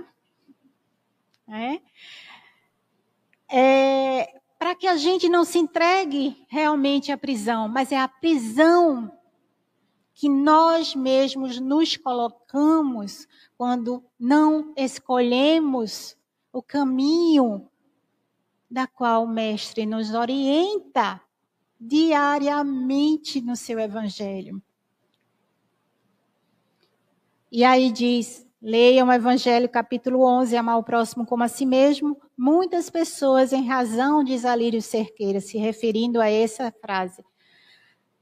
né, 1.47 1.81
é, 3.49 4.41
para 4.59 4.75
que 4.75 4.87
a 4.87 4.97
gente 4.97 5.29
não 5.29 5.45
se 5.45 5.57
entregue 5.57 6.45
realmente 6.49 7.13
à 7.13 7.17
prisão, 7.17 7.69
mas 7.69 7.93
é 7.93 7.97
a 7.97 8.09
prisão 8.09 9.09
que 10.13 10.27
nós 10.27 10.95
mesmos 10.95 11.61
nos 11.61 11.95
colocamos 11.95 13.25
quando 13.57 14.03
não 14.19 14.73
escolhemos 14.75 16.17
o 16.51 16.61
caminho 16.61 17.70
da 18.71 18.87
qual 18.87 19.25
o 19.25 19.27
Mestre 19.27 19.85
nos 19.85 20.13
orienta 20.13 21.21
diariamente 21.77 23.41
no 23.41 23.53
seu 23.53 23.77
Evangelho. 23.77 24.63
E 27.51 27.65
aí 27.65 27.91
diz: 27.91 28.47
leiam 28.61 29.09
o 29.09 29.11
Evangelho, 29.11 29.67
capítulo 29.67 30.23
11, 30.23 30.55
amar 30.55 30.77
o 30.77 30.83
próximo 30.83 31.25
como 31.25 31.43
a 31.43 31.49
si 31.49 31.65
mesmo. 31.65 32.15
Muitas 32.37 32.89
pessoas, 32.89 33.51
em 33.51 33.67
razão 33.67 34.23
de 34.23 34.37
Zalírio 34.37 34.81
Cerqueira, 34.81 35.41
se 35.41 35.57
referindo 35.57 36.21
a 36.21 36.29
essa 36.29 36.71
frase, 36.71 37.25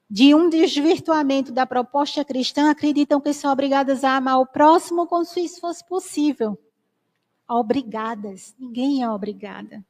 de 0.09 0.33
um 0.33 0.49
desvirtuamento 0.49 1.51
da 1.51 1.67
proposta 1.67 2.25
cristã, 2.25 2.71
acreditam 2.71 3.21
que 3.21 3.31
são 3.33 3.51
obrigadas 3.51 4.03
a 4.03 4.17
amar 4.17 4.39
o 4.39 4.47
próximo 4.47 5.05
como 5.05 5.23
se 5.23 5.41
isso 5.41 5.61
fosse 5.61 5.85
possível. 5.85 6.57
Obrigadas. 7.47 8.55
Ninguém 8.57 9.03
é 9.03 9.09
obrigada. 9.09 9.85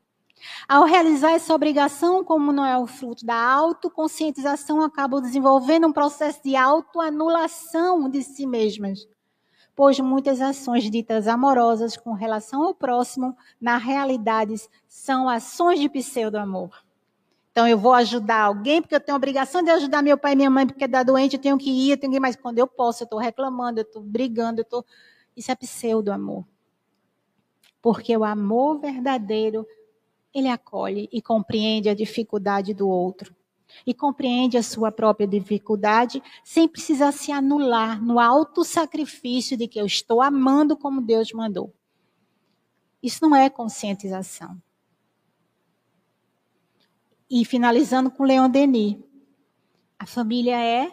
Ao 0.67 0.85
realizar 0.85 1.31
essa 1.31 1.53
obrigação, 1.53 2.23
como 2.23 2.51
não 2.51 2.65
é 2.65 2.77
o 2.77 2.87
fruto 2.87 3.25
da 3.25 3.35
autoconscientização, 3.35 4.81
acabam 4.81 5.21
desenvolvendo 5.21 5.87
um 5.87 5.93
processo 5.93 6.41
de 6.43 6.55
autoanulação 6.55 8.09
de 8.09 8.23
si 8.23 8.45
mesmas 8.45 9.07
pois 9.79 9.97
muitas 9.97 10.41
ações 10.41 10.91
ditas 10.91 11.25
amorosas 11.25 11.95
com 11.95 12.11
relação 12.11 12.65
ao 12.65 12.75
próximo, 12.75 13.33
na 13.61 13.77
realidade, 13.77 14.53
são 14.89 15.29
ações 15.29 15.79
de 15.79 15.87
pseudo-amor. 15.87 16.83
Então, 17.49 17.65
eu 17.65 17.77
vou 17.77 17.93
ajudar 17.93 18.41
alguém 18.41 18.81
porque 18.81 18.93
eu 18.93 18.99
tenho 18.99 19.15
a 19.15 19.17
obrigação 19.17 19.63
de 19.63 19.69
ajudar 19.69 20.01
meu 20.01 20.17
pai 20.17 20.33
e 20.33 20.35
minha 20.35 20.49
mãe 20.49 20.67
porque 20.67 20.83
está 20.83 21.01
doente, 21.01 21.37
eu 21.37 21.41
tenho 21.41 21.57
que 21.57 21.69
ir, 21.69 21.91
eu 21.91 21.97
tenho 21.97 22.11
que 22.11 22.17
ir, 22.17 22.19
mas 22.19 22.35
quando 22.35 22.59
eu 22.59 22.67
posso, 22.67 23.03
eu 23.03 23.05
estou 23.05 23.17
reclamando, 23.17 23.79
eu 23.79 23.83
estou 23.83 24.03
brigando, 24.03 24.59
eu 24.59 24.63
estou... 24.63 24.85
Isso 25.33 25.49
é 25.49 25.55
pseudo-amor. 25.55 26.43
Porque 27.81 28.17
o 28.17 28.25
amor 28.25 28.79
verdadeiro, 28.79 29.65
ele 30.33 30.47
acolhe 30.47 31.09
e 31.11 31.21
compreende 31.21 31.89
a 31.89 31.93
dificuldade 31.93 32.73
do 32.73 32.87
outro 32.87 33.35
e 33.85 33.93
compreende 33.93 34.57
a 34.57 34.63
sua 34.63 34.91
própria 34.91 35.27
dificuldade 35.27 36.21
sem 36.43 36.67
precisar 36.67 37.11
se 37.11 37.31
anular 37.31 38.01
no 38.01 38.19
alto 38.19 38.63
sacrifício 38.63 39.55
de 39.55 39.67
que 39.67 39.79
eu 39.79 39.85
estou 39.85 40.21
amando 40.21 40.75
como 40.75 41.01
Deus 41.01 41.31
mandou. 41.31 41.73
Isso 43.01 43.19
não 43.21 43.35
é 43.35 43.49
conscientização. 43.49 44.61
E 47.29 47.45
finalizando 47.45 48.09
com 48.09 48.23
Leon 48.23 48.49
Denis, 48.49 48.97
a 49.97 50.05
família 50.05 50.59
é, 50.59 50.91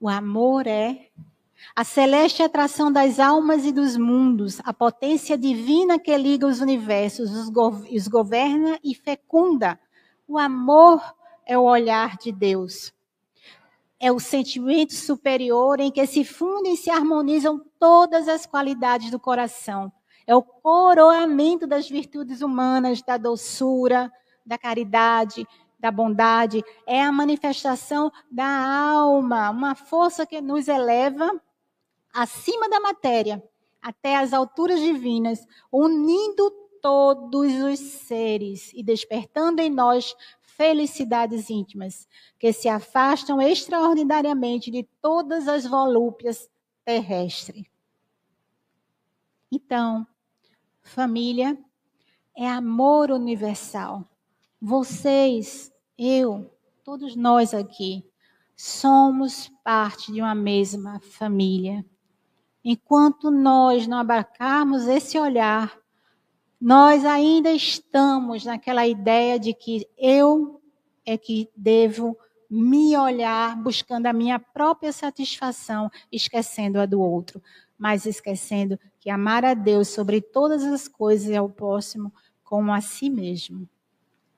o 0.00 0.08
amor 0.08 0.66
é 0.66 1.10
A 1.74 1.84
celeste 1.84 2.42
atração 2.42 2.90
das 2.90 3.20
almas 3.20 3.64
e 3.64 3.72
dos 3.72 3.96
mundos, 3.96 4.60
a 4.64 4.72
potência 4.72 5.38
divina 5.38 5.98
que 5.98 6.16
liga 6.16 6.46
os 6.46 6.60
universos, 6.60 7.30
os, 7.30 7.48
os 7.48 8.08
governa 8.08 8.78
e 8.82 8.94
fecunda. 8.94 9.78
O 10.26 10.38
amor 10.38 11.00
é 11.46 11.56
o 11.56 11.62
olhar 11.62 12.16
de 12.16 12.32
Deus. 12.32 12.92
É 13.98 14.10
o 14.10 14.18
sentimento 14.18 14.94
superior 14.94 15.78
em 15.78 15.90
que 15.90 16.06
se 16.06 16.24
fundem 16.24 16.74
e 16.74 16.76
se 16.76 16.90
harmonizam 16.90 17.64
todas 17.78 18.28
as 18.28 18.46
qualidades 18.46 19.10
do 19.10 19.20
coração. 19.20 19.92
É 20.26 20.34
o 20.34 20.42
coroamento 20.42 21.66
das 21.66 21.88
virtudes 21.88 22.40
humanas, 22.40 23.02
da 23.02 23.16
doçura, 23.16 24.10
da 24.44 24.56
caridade, 24.56 25.46
da 25.78 25.90
bondade. 25.90 26.64
É 26.86 27.02
a 27.02 27.12
manifestação 27.12 28.10
da 28.30 28.46
alma, 28.46 29.50
uma 29.50 29.74
força 29.74 30.26
que 30.26 30.40
nos 30.40 30.68
eleva 30.68 31.40
acima 32.12 32.68
da 32.68 32.80
matéria, 32.80 33.42
até 33.80 34.16
as 34.16 34.32
alturas 34.32 34.80
divinas, 34.80 35.46
unindo 35.72 36.50
todos 36.82 37.52
os 37.62 37.78
seres 37.78 38.72
e 38.74 38.82
despertando 38.82 39.60
em 39.60 39.70
nós 39.70 40.14
felicidades 40.40 41.48
íntimas, 41.48 42.06
que 42.38 42.52
se 42.52 42.68
afastam 42.68 43.40
extraordinariamente 43.40 44.70
de 44.70 44.82
todas 45.00 45.48
as 45.48 45.64
volúpias 45.64 46.50
terrestres. 46.84 47.64
Então, 49.50 50.06
família 50.82 51.58
é 52.36 52.46
amor 52.46 53.10
universal. 53.10 54.08
Vocês, 54.60 55.72
eu, 55.98 56.54
todos 56.84 57.16
nós 57.16 57.54
aqui, 57.54 58.04
somos 58.54 59.50
parte 59.64 60.12
de 60.12 60.20
uma 60.20 60.34
mesma 60.34 61.00
família. 61.00 61.84
Enquanto 62.64 63.30
nós 63.30 63.86
não 63.86 63.98
abarcarmos 63.98 64.86
esse 64.86 65.18
olhar, 65.18 65.78
nós 66.60 67.04
ainda 67.04 67.50
estamos 67.52 68.44
naquela 68.44 68.86
ideia 68.86 69.38
de 69.38 69.54
que 69.54 69.88
eu 69.96 70.60
é 71.06 71.16
que 71.16 71.48
devo 71.56 72.16
me 72.50 72.96
olhar 72.96 73.56
buscando 73.56 74.06
a 74.06 74.12
minha 74.12 74.38
própria 74.38 74.92
satisfação, 74.92 75.90
esquecendo 76.12 76.78
a 76.80 76.84
do 76.84 77.00
outro, 77.00 77.42
mas 77.78 78.04
esquecendo 78.04 78.78
que 78.98 79.08
amar 79.08 79.44
a 79.44 79.54
Deus 79.54 79.88
sobre 79.88 80.20
todas 80.20 80.62
as 80.64 80.86
coisas 80.86 81.28
e 81.28 81.36
ao 81.36 81.48
próximo 81.48 82.12
como 82.44 82.72
a 82.72 82.80
si 82.80 83.08
mesmo. 83.08 83.68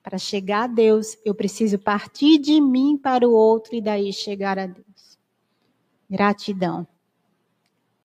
Para 0.01 0.17
chegar 0.17 0.63
a 0.63 0.67
Deus, 0.67 1.17
eu 1.25 1.33
preciso 1.33 1.79
partir 1.79 2.37
de 2.37 2.61
mim 2.61 2.97
para 2.97 3.27
o 3.27 3.33
outro 3.33 3.75
e 3.75 3.81
daí 3.81 4.13
chegar 4.13 4.59
a 4.59 4.67
Deus. 4.67 5.17
Gratidão. 6.09 6.87